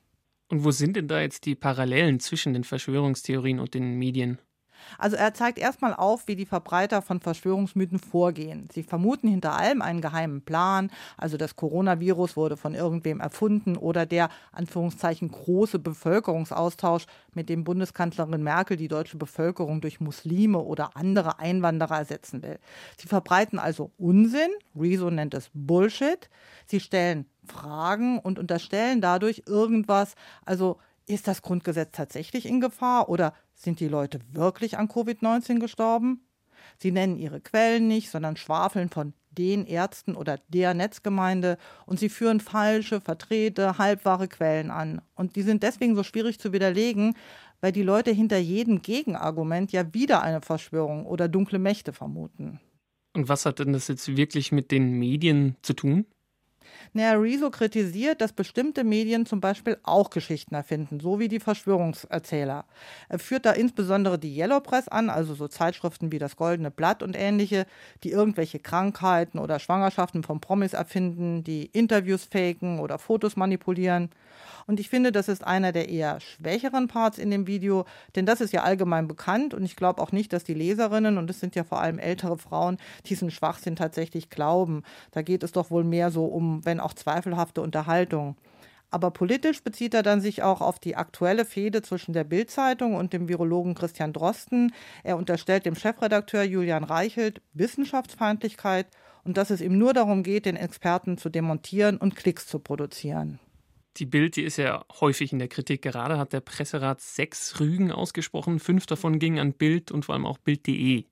Und 0.50 0.64
wo 0.64 0.70
sind 0.70 0.96
denn 0.96 1.08
da 1.08 1.20
jetzt 1.20 1.46
die 1.46 1.56
Parallelen 1.56 2.20
zwischen 2.20 2.54
den 2.54 2.64
Verschwörungstheorien 2.64 3.60
und 3.60 3.74
den 3.74 3.98
Medien? 3.98 4.38
Also 4.98 5.16
er 5.16 5.34
zeigt 5.34 5.58
erstmal 5.58 5.94
auf, 5.94 6.28
wie 6.28 6.36
die 6.36 6.46
Verbreiter 6.46 7.02
von 7.02 7.20
Verschwörungsmythen 7.20 8.00
vorgehen. 8.00 8.68
Sie 8.72 8.84
vermuten 8.84 9.28
hinter 9.28 9.54
allem 9.54 9.82
einen 9.82 10.02
geheimen 10.02 10.42
Plan, 10.42 10.92
also 11.18 11.38
das 11.38 11.56
Coronavirus 11.56 12.36
wurde 12.36 12.58
von 12.58 12.76
irgendwem 12.76 13.20
erfunden 13.20 13.78
oder 13.78 14.06
der 14.06 14.30
Anführungszeichen 14.52 15.32
große 15.32 15.80
Bevölkerungsaustausch, 15.80 17.06
mit 17.34 17.50
dem 17.50 17.64
Bundeskanzlerin 17.64 18.44
Merkel 18.44 18.78
die 18.78 18.88
deutsche 18.88 19.18
Bevölkerung 19.18 19.82
durch 19.82 20.02
Muslime 20.02 20.60
oder 20.60 20.96
andere 20.96 21.40
Einwanderer 21.40 22.00
ersetzen 22.00 22.42
will. 22.42 22.60
Sie 22.98 23.08
verbreiten 23.08 23.60
also 23.60 23.92
Unsinn, 23.98 24.50
Rezo 24.76 25.10
nennt 25.10 25.34
es 25.34 25.50
Bullshit. 25.54 26.30
Sie 26.66 26.80
stellen 26.80 27.26
Fragen 27.46 28.20
und 28.20 28.40
unterstellen 28.40 29.02
dadurch 29.02 29.44
irgendwas, 29.48 30.16
also 30.46 30.78
ist 31.08 31.28
das 31.28 31.42
Grundgesetz 31.42 31.92
tatsächlich 31.92 32.46
in 32.46 32.62
Gefahr 32.62 33.10
oder 33.10 33.34
sind 33.62 33.80
die 33.80 33.88
Leute 33.88 34.20
wirklich 34.32 34.78
an 34.78 34.88
Covid-19 34.88 35.60
gestorben? 35.60 36.22
Sie 36.78 36.92
nennen 36.92 37.18
ihre 37.18 37.42
Quellen 37.42 37.88
nicht, 37.88 38.10
sondern 38.10 38.38
schwafeln 38.38 38.90
von 38.90 39.14
den 39.32 39.66
Ärzten 39.66 40.16
oder 40.16 40.40
der 40.50 40.74
Netzgemeinde 40.74 41.58
und 41.86 42.00
sie 42.00 42.10
führen 42.10 42.40
falsche, 42.40 43.00
verdrehte, 43.00 43.78
halbwahre 43.78 44.28
Quellen 44.28 44.72
an. 44.72 45.02
Und 45.16 45.36
die 45.36 45.44
sind 45.44 45.64
deswegen 45.64 45.96
so 45.96 46.04
schwierig 46.04 46.40
zu 46.40 46.54
widerlegen, 46.54 47.16
weil 47.62 47.72
die 47.72 47.84
Leute 47.84 48.12
hinter 48.12 48.38
jedem 48.38 48.82
Gegenargument 48.82 49.72
ja 49.72 49.94
wieder 49.94 50.22
eine 50.22 50.42
Verschwörung 50.42 51.06
oder 51.06 51.30
dunkle 51.30 51.60
Mächte 51.60 51.94
vermuten. 51.94 52.60
Und 53.14 53.30
was 53.30 53.46
hat 53.46 53.60
denn 53.60 53.74
das 53.74 53.88
jetzt 53.88 54.16
wirklich 54.16 54.52
mit 54.52 54.72
den 54.72 54.98
Medien 54.98 55.56
zu 55.62 55.74
tun? 55.74 56.06
Naja, 56.94 57.14
Rezo 57.20 57.50
kritisiert, 57.50 58.22
dass 58.22 58.34
bestimmte 58.34 58.84
Medien 58.84 59.26
zum 59.26 59.42
Beispiel 59.42 59.78
auch 59.84 60.10
Geschichten 60.10 60.56
erfinden, 60.56 61.00
so 61.00 61.20
wie 61.20 61.28
die 61.28 61.40
Verschwörungserzähler. 61.40 62.66
Er 63.10 63.20
führt 63.20 63.46
da 63.46 63.52
insbesondere 63.52 64.20
die 64.20 64.36
Yellow 64.36 64.60
Press 64.60 64.88
an, 64.88 65.10
also 65.10 65.34
so 65.34 65.48
Zeitschriften 65.48 66.12
wie 66.12 66.20
das 66.20 66.36
Goldene 66.36 66.72
Blatt 66.72 67.04
und 67.04 67.18
ähnliche, 67.18 67.66
die 68.04 68.12
irgendwelche 68.12 68.60
Krankheiten 68.60 69.40
oder 69.40 69.60
Schwangerschaften 69.60 70.24
von 70.24 70.42
Promis 70.42 70.74
erfinden, 70.74 71.44
die 71.44 71.66
Interviews 71.68 72.26
faken 72.26 72.80
oder 72.80 73.00
Fotos 73.00 73.36
manipulieren. 73.36 74.10
Und 74.68 74.80
ich 74.80 74.90
finde, 74.90 75.12
das 75.12 75.28
ist 75.28 75.46
einer 75.46 75.72
der 75.72 75.90
eher 75.90 76.20
schwächeren 76.20 76.88
Parts 76.88 77.18
in 77.18 77.32
dem 77.32 77.48
Video, 77.48 77.86
denn 78.16 78.26
das 78.26 78.42
ist 78.42 78.54
ja 78.54 78.64
allgemein 78.64 79.08
bekannt 79.08 79.54
und 79.54 79.64
ich 79.64 79.76
glaube 79.76 80.02
auch 80.02 80.12
nicht, 80.12 80.34
dass 80.34 80.44
die 80.44 80.54
Leserinnen, 80.54 81.18
und 81.18 81.30
es 81.30 81.40
sind 81.40 81.56
ja 81.56 81.64
vor 81.64 81.82
allem 81.82 82.00
ältere 82.00 82.38
Frauen, 82.38 82.78
diesen 83.06 83.32
Schwachsinn 83.32 83.76
tatsächlich 83.76 84.30
glauben. 84.30 84.84
Da 85.12 85.22
geht 85.22 85.44
es 85.44 85.52
doch 85.52 85.72
wohl 85.72 85.84
mehr 85.84 86.12
so 86.12 86.26
um, 86.26 86.51
wenn 86.64 86.80
auch 86.80 86.94
zweifelhafte 86.94 87.62
Unterhaltung. 87.62 88.36
Aber 88.92 89.12
politisch 89.12 89.64
bezieht 89.64 89.94
er 89.94 90.04
dann 90.04 90.20
sich 90.20 90.44
auch 90.44 90.60
auf 90.60 90.78
die 90.78 90.98
aktuelle 90.98 91.46
Fehde 91.46 91.82
zwischen 91.82 92.12
der 92.12 92.26
Bild-Zeitung 92.26 92.96
und 92.96 93.14
dem 93.14 93.30
Virologen 93.30 93.74
Christian 93.74 94.12
Drosten. 94.12 94.74
Er 95.04 95.16
unterstellt 95.16 95.66
dem 95.66 95.76
Chefredakteur 95.76 96.44
Julian 96.44 96.84
Reichelt 96.84 97.42
Wissenschaftsfeindlichkeit 97.54 98.88
und 99.24 99.38
dass 99.38 99.50
es 99.50 99.62
ihm 99.62 99.78
nur 99.78 99.94
darum 99.94 100.24
geht, 100.24 100.46
den 100.46 100.58
Experten 100.58 101.18
zu 101.18 101.30
demontieren 101.30 101.98
und 101.98 102.18
Klicks 102.18 102.48
zu 102.48 102.60
produzieren. 102.60 103.40
Die 103.98 104.06
Bild, 104.06 104.36
die 104.36 104.44
ist 104.44 104.58
ja 104.58 104.86
häufig 105.00 105.34
in 105.34 105.40
der 105.40 105.50
Kritik. 105.50 105.82
Gerade 105.82 106.18
hat 106.18 106.34
der 106.34 106.40
Presserat 106.40 107.02
sechs 107.02 107.60
Rügen 107.60 107.92
ausgesprochen. 107.92 108.60
Fünf 108.60 108.86
davon 108.86 109.20
gingen 109.20 109.40
an 109.40 109.54
Bild 109.54 109.92
und 109.92 110.06
vor 110.06 110.16
allem 110.16 110.26
auch 110.26 110.38
Bild.de. 110.38 111.06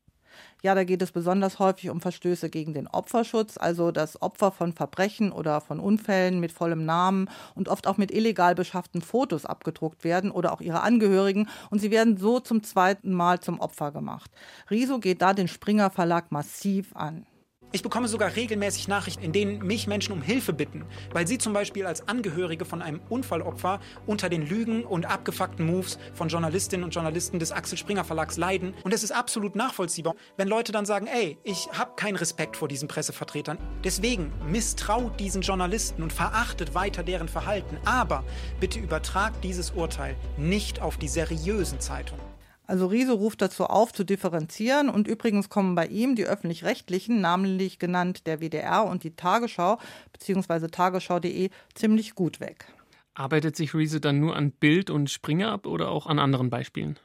Ja, 0.62 0.76
da 0.76 0.84
geht 0.84 1.02
es 1.02 1.14
besonders 1.14 1.58
häufig 1.60 1.90
um 1.90 2.02
Verstöße 2.02 2.50
gegen 2.50 2.74
den 2.74 2.88
Opferschutz, 2.88 3.58
also 3.58 3.92
dass 3.92 4.22
Opfer 4.22 4.52
von 4.52 4.74
Verbrechen 4.74 5.32
oder 5.32 5.62
von 5.62 5.80
Unfällen 5.80 6.42
mit 6.42 6.52
vollem 6.52 6.86
Namen 6.86 7.30
und 7.56 7.70
oft 7.70 7.88
auch 7.88 7.96
mit 7.96 8.12
illegal 8.12 8.56
beschafften 8.56 9.02
Fotos 9.02 9.46
abgedruckt 9.46 10.04
werden 10.04 10.32
oder 10.32 10.52
auch 10.52 10.60
ihre 10.60 10.82
Angehörigen 10.82 11.48
und 11.70 11.80
sie 11.80 11.92
werden 11.92 12.18
so 12.18 12.42
zum 12.42 12.62
zweiten 12.62 13.14
Mal 13.14 13.40
zum 13.40 13.62
Opfer 13.62 13.94
gemacht. 13.94 14.32
Riso 14.70 15.00
geht 15.00 15.22
da 15.22 15.34
den 15.34 15.48
Springer 15.48 15.92
Verlag 15.92 16.30
massiv 16.30 16.94
an. 16.94 17.26
Ich 17.72 17.84
bekomme 17.84 18.08
sogar 18.08 18.36
regelmäßig 18.36 18.88
Nachrichten, 18.88 19.24
in 19.24 19.32
denen 19.32 19.60
mich 19.60 19.86
Menschen 19.86 20.12
um 20.12 20.24
Hilfe 20.24 20.54
bitten, 20.54 20.86
weil 21.12 21.28
sie 21.28 21.38
zum 21.38 21.54
Beispiel 21.54 21.86
als 21.86 22.08
Angehörige 22.08 22.66
von 22.66 22.82
einem 22.82 23.00
Unfallopfer 23.10 23.80
unter 24.08 24.28
den 24.28 24.44
Lügen 24.44 24.84
und 24.84 25.06
abgefuckten 25.06 25.68
Moves 25.68 26.00
von 26.16 26.30
Journalistinnen 26.30 26.84
und 26.84 26.96
Journalisten 26.96 27.38
des 27.38 27.52
Axel 27.52 27.78
Springer 27.78 28.04
Verlags 28.04 28.38
leiden. 28.38 28.74
Und 28.84 28.92
es 28.92 29.04
ist 29.04 29.12
absolut 29.12 29.56
nachvollziehbar, 29.56 30.16
wenn 30.36 30.48
Leute 30.48 30.72
dann 30.72 30.88
sagen, 30.88 31.06
ey, 31.06 31.38
ich 31.44 31.70
habe 31.72 31.94
keinen 31.96 32.16
Respekt 32.16 32.58
vor 32.58 32.68
diesen 32.68 32.88
Pressevertretern. 32.88 33.60
Deswegen 33.84 34.34
misstraut 34.50 35.20
diesen 35.20 35.44
Journalisten 35.44 36.02
und 36.02 36.12
verachtet 36.12 36.74
weiter 36.74 37.04
deren 37.04 37.28
Verhalten. 37.28 37.78
Aber 37.86 38.24
bitte 38.60 38.80
übertragt 38.80 39.44
dieses 39.44 39.72
Urteil 39.72 40.16
nicht 40.38 40.82
auf 40.82 40.98
die 40.98 41.08
seriösen 41.08 41.80
Zeitungen. 41.80 42.29
Also 42.70 42.86
Riese 42.86 43.14
ruft 43.14 43.42
dazu 43.42 43.66
auf, 43.66 43.94
zu 43.94 44.04
differenzieren. 44.04 44.90
Und 44.90 45.08
übrigens 45.08 45.50
kommen 45.50 45.74
bei 45.74 45.88
ihm 45.88 46.16
die 46.16 46.26
öffentlich-rechtlichen, 46.26 47.20
namentlich 47.20 47.80
genannt 47.80 48.28
der 48.28 48.42
WDR 48.42 48.86
und 48.86 49.04
die 49.04 49.16
Tagesschau 49.16 49.80
bzw. 50.14 50.68
tagesschau.de, 50.68 51.50
ziemlich 51.74 52.14
gut 52.14 52.40
weg. 52.40 52.68
Arbeitet 53.16 53.56
sich 53.56 53.74
Riese 53.74 54.00
dann 54.00 54.20
nur 54.20 54.36
an 54.36 54.52
Bild 54.52 54.92
und 54.92 55.10
Springer 55.10 55.52
ab 55.52 55.66
oder 55.66 55.90
auch 55.90 56.06
an 56.06 56.20
anderen 56.20 56.52
Beispielen? 56.52 57.00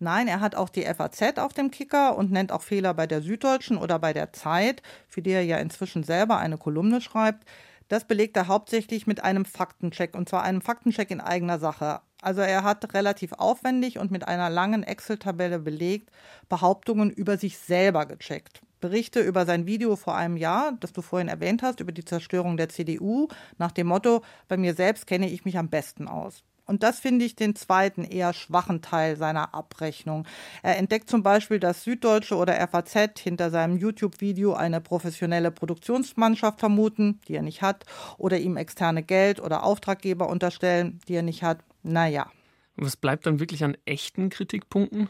Nein, 0.00 0.28
er 0.28 0.40
hat 0.40 0.54
auch 0.54 0.68
die 0.68 0.82
FAZ 0.82 1.38
auf 1.38 1.54
dem 1.54 1.70
Kicker 1.70 2.18
und 2.18 2.30
nennt 2.30 2.52
auch 2.52 2.60
Fehler 2.60 2.92
bei 2.92 3.06
der 3.06 3.22
Süddeutschen 3.22 3.78
oder 3.78 3.98
bei 3.98 4.12
der 4.12 4.34
Zeit, 4.34 4.82
für 5.08 5.22
die 5.22 5.30
er 5.30 5.46
ja 5.46 5.56
inzwischen 5.56 6.02
selber 6.02 6.36
eine 6.36 6.58
Kolumne 6.58 7.00
schreibt. 7.00 7.46
Das 7.88 8.06
belegt 8.06 8.36
er 8.36 8.48
hauptsächlich 8.48 9.06
mit 9.06 9.24
einem 9.24 9.46
Faktencheck 9.46 10.14
und 10.14 10.28
zwar 10.28 10.42
einem 10.42 10.60
Faktencheck 10.60 11.10
in 11.10 11.22
eigener 11.22 11.58
Sache. 11.58 12.02
Also 12.24 12.40
er 12.40 12.64
hat 12.64 12.94
relativ 12.94 13.34
aufwendig 13.34 13.98
und 13.98 14.10
mit 14.10 14.26
einer 14.26 14.48
langen 14.48 14.82
Excel-Tabelle 14.82 15.58
belegt 15.58 16.08
Behauptungen 16.48 17.10
über 17.10 17.36
sich 17.36 17.58
selber 17.58 18.06
gecheckt. 18.06 18.62
Berichte 18.80 19.20
über 19.20 19.44
sein 19.44 19.66
Video 19.66 19.94
vor 19.94 20.16
einem 20.16 20.38
Jahr, 20.38 20.72
das 20.80 20.94
du 20.94 21.02
vorhin 21.02 21.28
erwähnt 21.28 21.62
hast, 21.62 21.80
über 21.80 21.92
die 21.92 22.04
Zerstörung 22.04 22.56
der 22.56 22.70
CDU, 22.70 23.28
nach 23.58 23.72
dem 23.72 23.88
Motto, 23.88 24.22
bei 24.48 24.56
mir 24.56 24.72
selbst 24.72 25.06
kenne 25.06 25.28
ich 25.28 25.44
mich 25.44 25.58
am 25.58 25.68
besten 25.68 26.08
aus. 26.08 26.42
Und 26.66 26.82
das 26.82 26.98
finde 26.98 27.24
ich 27.24 27.36
den 27.36 27.54
zweiten, 27.54 28.04
eher 28.04 28.32
schwachen 28.32 28.80
Teil 28.80 29.16
seiner 29.16 29.54
Abrechnung. 29.54 30.26
Er 30.62 30.78
entdeckt 30.78 31.10
zum 31.10 31.22
Beispiel, 31.22 31.60
dass 31.60 31.84
Süddeutsche 31.84 32.36
oder 32.36 32.56
FAZ 32.66 33.20
hinter 33.20 33.50
seinem 33.50 33.76
YouTube-Video 33.76 34.54
eine 34.54 34.80
professionelle 34.80 35.50
Produktionsmannschaft 35.50 36.60
vermuten, 36.60 37.20
die 37.28 37.34
er 37.34 37.42
nicht 37.42 37.60
hat, 37.60 37.84
oder 38.16 38.38
ihm 38.38 38.56
externe 38.56 39.02
Geld- 39.02 39.40
oder 39.40 39.62
Auftraggeber 39.62 40.28
unterstellen, 40.28 41.00
die 41.06 41.14
er 41.14 41.22
nicht 41.22 41.42
hat. 41.42 41.58
Naja. 41.82 42.30
Was 42.76 42.96
bleibt 42.96 43.26
dann 43.26 43.40
wirklich 43.40 43.62
an 43.62 43.76
echten 43.84 44.30
Kritikpunkten? 44.30 45.08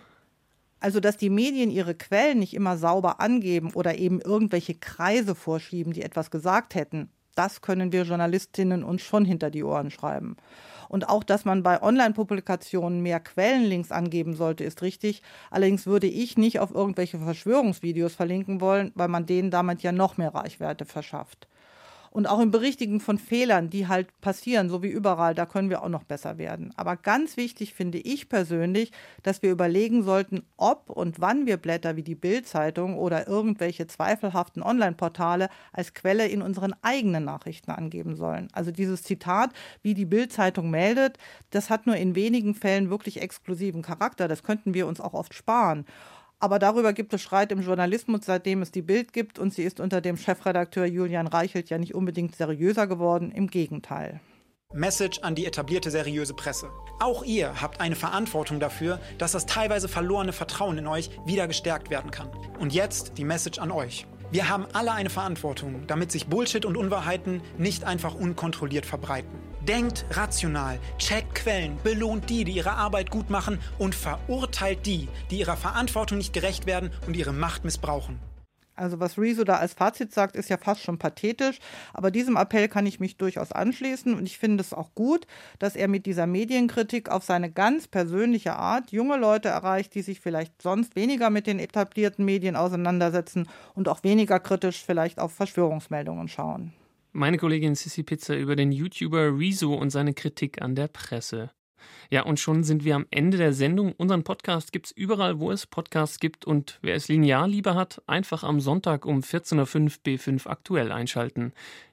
Also, 0.80 1.00
dass 1.00 1.16
die 1.16 1.30
Medien 1.30 1.70
ihre 1.70 1.94
Quellen 1.94 2.40
nicht 2.40 2.52
immer 2.52 2.76
sauber 2.76 3.20
angeben 3.20 3.72
oder 3.72 3.96
eben 3.96 4.20
irgendwelche 4.20 4.74
Kreise 4.74 5.34
vorschieben, 5.34 5.94
die 5.94 6.02
etwas 6.02 6.30
gesagt 6.30 6.74
hätten, 6.74 7.08
das 7.34 7.60
können 7.60 7.92
wir 7.92 8.02
Journalistinnen 8.02 8.84
uns 8.84 9.02
schon 9.02 9.24
hinter 9.24 9.50
die 9.50 9.64
Ohren 9.64 9.90
schreiben. 9.90 10.36
Und 10.88 11.08
auch, 11.08 11.24
dass 11.24 11.44
man 11.44 11.62
bei 11.62 11.82
Online-Publikationen 11.82 13.00
mehr 13.00 13.20
Quellenlinks 13.20 13.90
angeben 13.90 14.34
sollte, 14.34 14.64
ist 14.64 14.82
richtig. 14.82 15.22
Allerdings 15.50 15.86
würde 15.86 16.06
ich 16.06 16.36
nicht 16.36 16.60
auf 16.60 16.72
irgendwelche 16.72 17.18
Verschwörungsvideos 17.18 18.14
verlinken 18.14 18.60
wollen, 18.60 18.92
weil 18.94 19.08
man 19.08 19.26
denen 19.26 19.50
damit 19.50 19.82
ja 19.82 19.92
noch 19.92 20.16
mehr 20.16 20.34
Reichweite 20.34 20.84
verschafft. 20.84 21.48
Und 22.16 22.29
auch 22.29 22.38
im 22.38 22.53
Berichtigen 22.53 23.00
von 23.00 23.18
Fehlern, 23.18 23.70
die 23.70 23.88
halt 23.88 24.20
passieren, 24.20 24.68
so 24.68 24.85
wie 24.85 24.88
überall, 24.88 25.35
da 25.35 25.46
können 25.46 25.68
wir 25.68 25.83
auch 25.83 25.88
noch 25.88 26.05
besser 26.05 26.38
werden. 26.38 26.72
Aber 26.77 26.96
ganz 26.96 27.37
wichtig 27.37 27.74
finde 27.74 27.98
ich 27.98 28.29
persönlich, 28.29 28.92
dass 29.24 29.42
wir 29.42 29.50
überlegen 29.50 30.05
sollten, 30.05 30.44
ob 30.57 30.90
und 30.90 31.20
wann 31.20 31.44
wir 31.46 31.57
Blätter 31.57 31.96
wie 31.96 32.05
die 32.05 32.14
Bild-Zeitung 32.14 32.96
oder 32.96 33.27
irgendwelche 33.27 33.88
zweifelhaften 33.88 34.62
Online-Portale 34.62 35.48
als 35.72 35.92
Quelle 35.92 36.29
in 36.29 36.40
unseren 36.40 36.77
eigenen 36.83 37.24
Nachrichten 37.24 37.72
angeben 37.72 38.14
sollen. 38.14 38.46
Also 38.53 38.70
dieses 38.70 39.03
Zitat, 39.03 39.50
wie 39.83 39.94
die 39.94 40.07
Bild-Zeitung 40.07 40.70
meldet, 40.70 41.18
das 41.50 41.68
hat 41.68 41.85
nur 41.85 41.96
in 41.96 42.14
wenigen 42.14 42.55
Fällen 42.55 42.90
wirklich 42.90 43.20
exklusiven 43.22 43.83
Charakter. 43.83 44.29
Das 44.29 44.44
könnten 44.44 44.72
wir 44.72 44.87
uns 44.87 45.00
auch 45.00 45.14
oft 45.14 45.35
sparen. 45.35 45.85
Aber 46.44 46.59
darüber 46.59 46.92
gibt 46.92 47.14
es 47.14 47.22
Streit 47.22 47.52
im 47.52 47.62
Journalismus, 47.62 48.20
seitdem 48.26 48.61
es 48.61 48.70
die 48.70 48.83
Bild 48.83 49.14
gibt. 49.14 49.38
Und 49.38 49.54
sie 49.54 49.62
ist 49.62 49.80
unter 49.80 50.02
dem 50.02 50.18
Chefredakteur 50.18 50.85
Julian 50.85 51.26
Reichelt 51.26 51.70
ja 51.70 51.78
nicht 51.78 51.94
unbedingt 51.94 52.37
seriöser 52.37 52.87
geworden. 52.87 53.30
Im 53.30 53.46
Gegenteil. 53.46 54.20
Message 54.74 55.20
an 55.20 55.35
die 55.35 55.46
etablierte 55.46 55.90
seriöse 55.90 56.35
Presse. 56.35 56.68
Auch 57.00 57.24
ihr 57.24 57.62
habt 57.62 57.80
eine 57.80 57.96
Verantwortung 57.96 58.61
dafür, 58.61 59.00
dass 59.16 59.33
das 59.33 59.46
teilweise 59.46 59.88
verlorene 59.88 60.35
Vertrauen 60.35 60.76
in 60.76 60.87
euch 60.87 61.09
wieder 61.24 61.48
gestärkt 61.48 61.88
werden 61.88 62.11
kann. 62.11 62.28
Und 62.61 62.74
jetzt 62.74 63.16
die 63.16 63.24
Message 63.24 63.59
an 63.59 63.70
euch. 63.70 64.07
Wir 64.30 64.50
haben 64.50 64.66
alle 64.74 64.92
eine 64.92 65.09
Verantwortung, 65.09 65.87
damit 65.87 66.12
sich 66.12 66.26
Bullshit 66.26 66.66
und 66.66 66.76
Unwahrheiten 66.76 67.40
nicht 67.57 67.85
einfach 67.85 68.14
unkontrolliert 68.14 68.85
verbreiten. 68.85 69.53
Denkt 69.68 70.05
rational, 70.11 70.79
checkt 70.98 71.35
Quellen, 71.37 71.79
belohnt 71.83 72.29
die, 72.29 72.44
die 72.44 72.53
ihre 72.53 72.72
Arbeit 72.72 73.11
gut 73.11 73.31
machen 73.31 73.59
und 73.79 73.94
verurteilt 73.94 74.85
die, 74.85 75.09
die 75.31 75.38
ihrer 75.38 75.57
Verantwortung 75.57 76.18
nicht 76.18 76.35
gerecht 76.35 76.66
werden 76.66 76.90
und 77.07 77.16
ihre 77.16 77.33
Macht 77.33 77.64
missbrauchen. 77.64 78.20
Also 78.77 79.00
was 79.00 79.16
Rezo 79.18 79.44
da 79.44 79.55
als 79.57 79.72
Fazit 79.72 80.12
sagt, 80.12 80.37
ist 80.37 80.50
ja 80.50 80.59
fast 80.59 80.83
schon 80.83 80.98
pathetisch, 80.98 81.61
aber 81.94 82.11
diesem 82.11 82.37
Appell 82.37 82.68
kann 82.68 82.85
ich 82.85 83.00
mich 83.00 83.16
durchaus 83.16 83.53
anschließen 83.53 84.12
und 84.14 84.27
ich 84.27 84.37
finde 84.37 84.62
es 84.62 84.74
auch 84.74 84.94
gut, 84.94 85.27
dass 85.59 85.77
er 85.77 85.88
mit 85.88 86.05
dieser 86.05 86.27
Medienkritik 86.27 87.09
auf 87.09 87.24
seine 87.24 87.50
ganz 87.50 87.88
persönliche 87.88 88.57
Art 88.57 88.90
junge 88.90 89.16
Leute 89.16 89.48
erreicht, 89.48 89.94
die 89.94 90.03
sich 90.03 90.20
vielleicht 90.20 90.61
sonst 90.61 90.94
weniger 90.94 91.31
mit 91.31 91.46
den 91.46 91.59
etablierten 91.59 92.24
Medien 92.24 92.57
auseinandersetzen 92.57 93.48
und 93.74 93.88
auch 93.88 94.03
weniger 94.03 94.40
kritisch 94.40 94.85
vielleicht 94.85 95.20
auf 95.20 95.33
Verschwörungsmeldungen 95.33 96.29
schauen. 96.29 96.74
Meine 97.16 97.38
Kollegin 97.38 97.77
Sissy 97.77 98.03
Pizza 98.03 98.37
über 98.37 98.57
den 98.57 98.72
YouTuber 98.72 99.38
Rezo 99.38 99.72
und 99.72 99.90
seine 99.90 100.14
Kritik 100.14 100.61
an 100.61 100.74
der 100.74 100.88
Presse. 100.88 101.53
Ja, 102.11 102.24
und 102.24 102.40
schon 102.40 102.64
sind 102.64 102.85
wir 102.85 102.96
am 102.96 103.07
Ende 103.12 103.37
der 103.37 103.53
Sendung. 103.53 103.92
Unseren 103.92 104.24
Podcast 104.24 104.72
gibt 104.72 104.87
es 104.87 104.92
überall, 104.92 105.38
wo 105.38 105.53
es 105.53 105.64
Podcasts 105.68 106.18
gibt. 106.18 106.44
Und 106.44 106.81
wer 106.83 106.96
es 106.96 107.07
linear 107.07 107.46
lieber 107.46 107.77
hat, 107.77 108.03
einfach 108.09 108.42
am 108.42 108.59
Sonntag 108.59 109.07
um 109.07 109.20
14.05 109.20 109.59
Uhr 109.61 109.90
B5 110.05 110.48
aktuell 110.48 110.90
einschalten. 110.90 111.53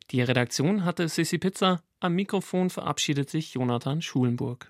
Die 0.09 0.23
Redaktion 0.23 0.85
hatte 0.85 1.07
Sissy 1.07 1.37
Pizza. 1.37 1.83
Am 1.99 2.15
Mikrofon 2.15 2.71
verabschiedet 2.71 3.29
sich 3.29 3.53
Jonathan 3.53 4.01
Schulenburg. 4.01 4.69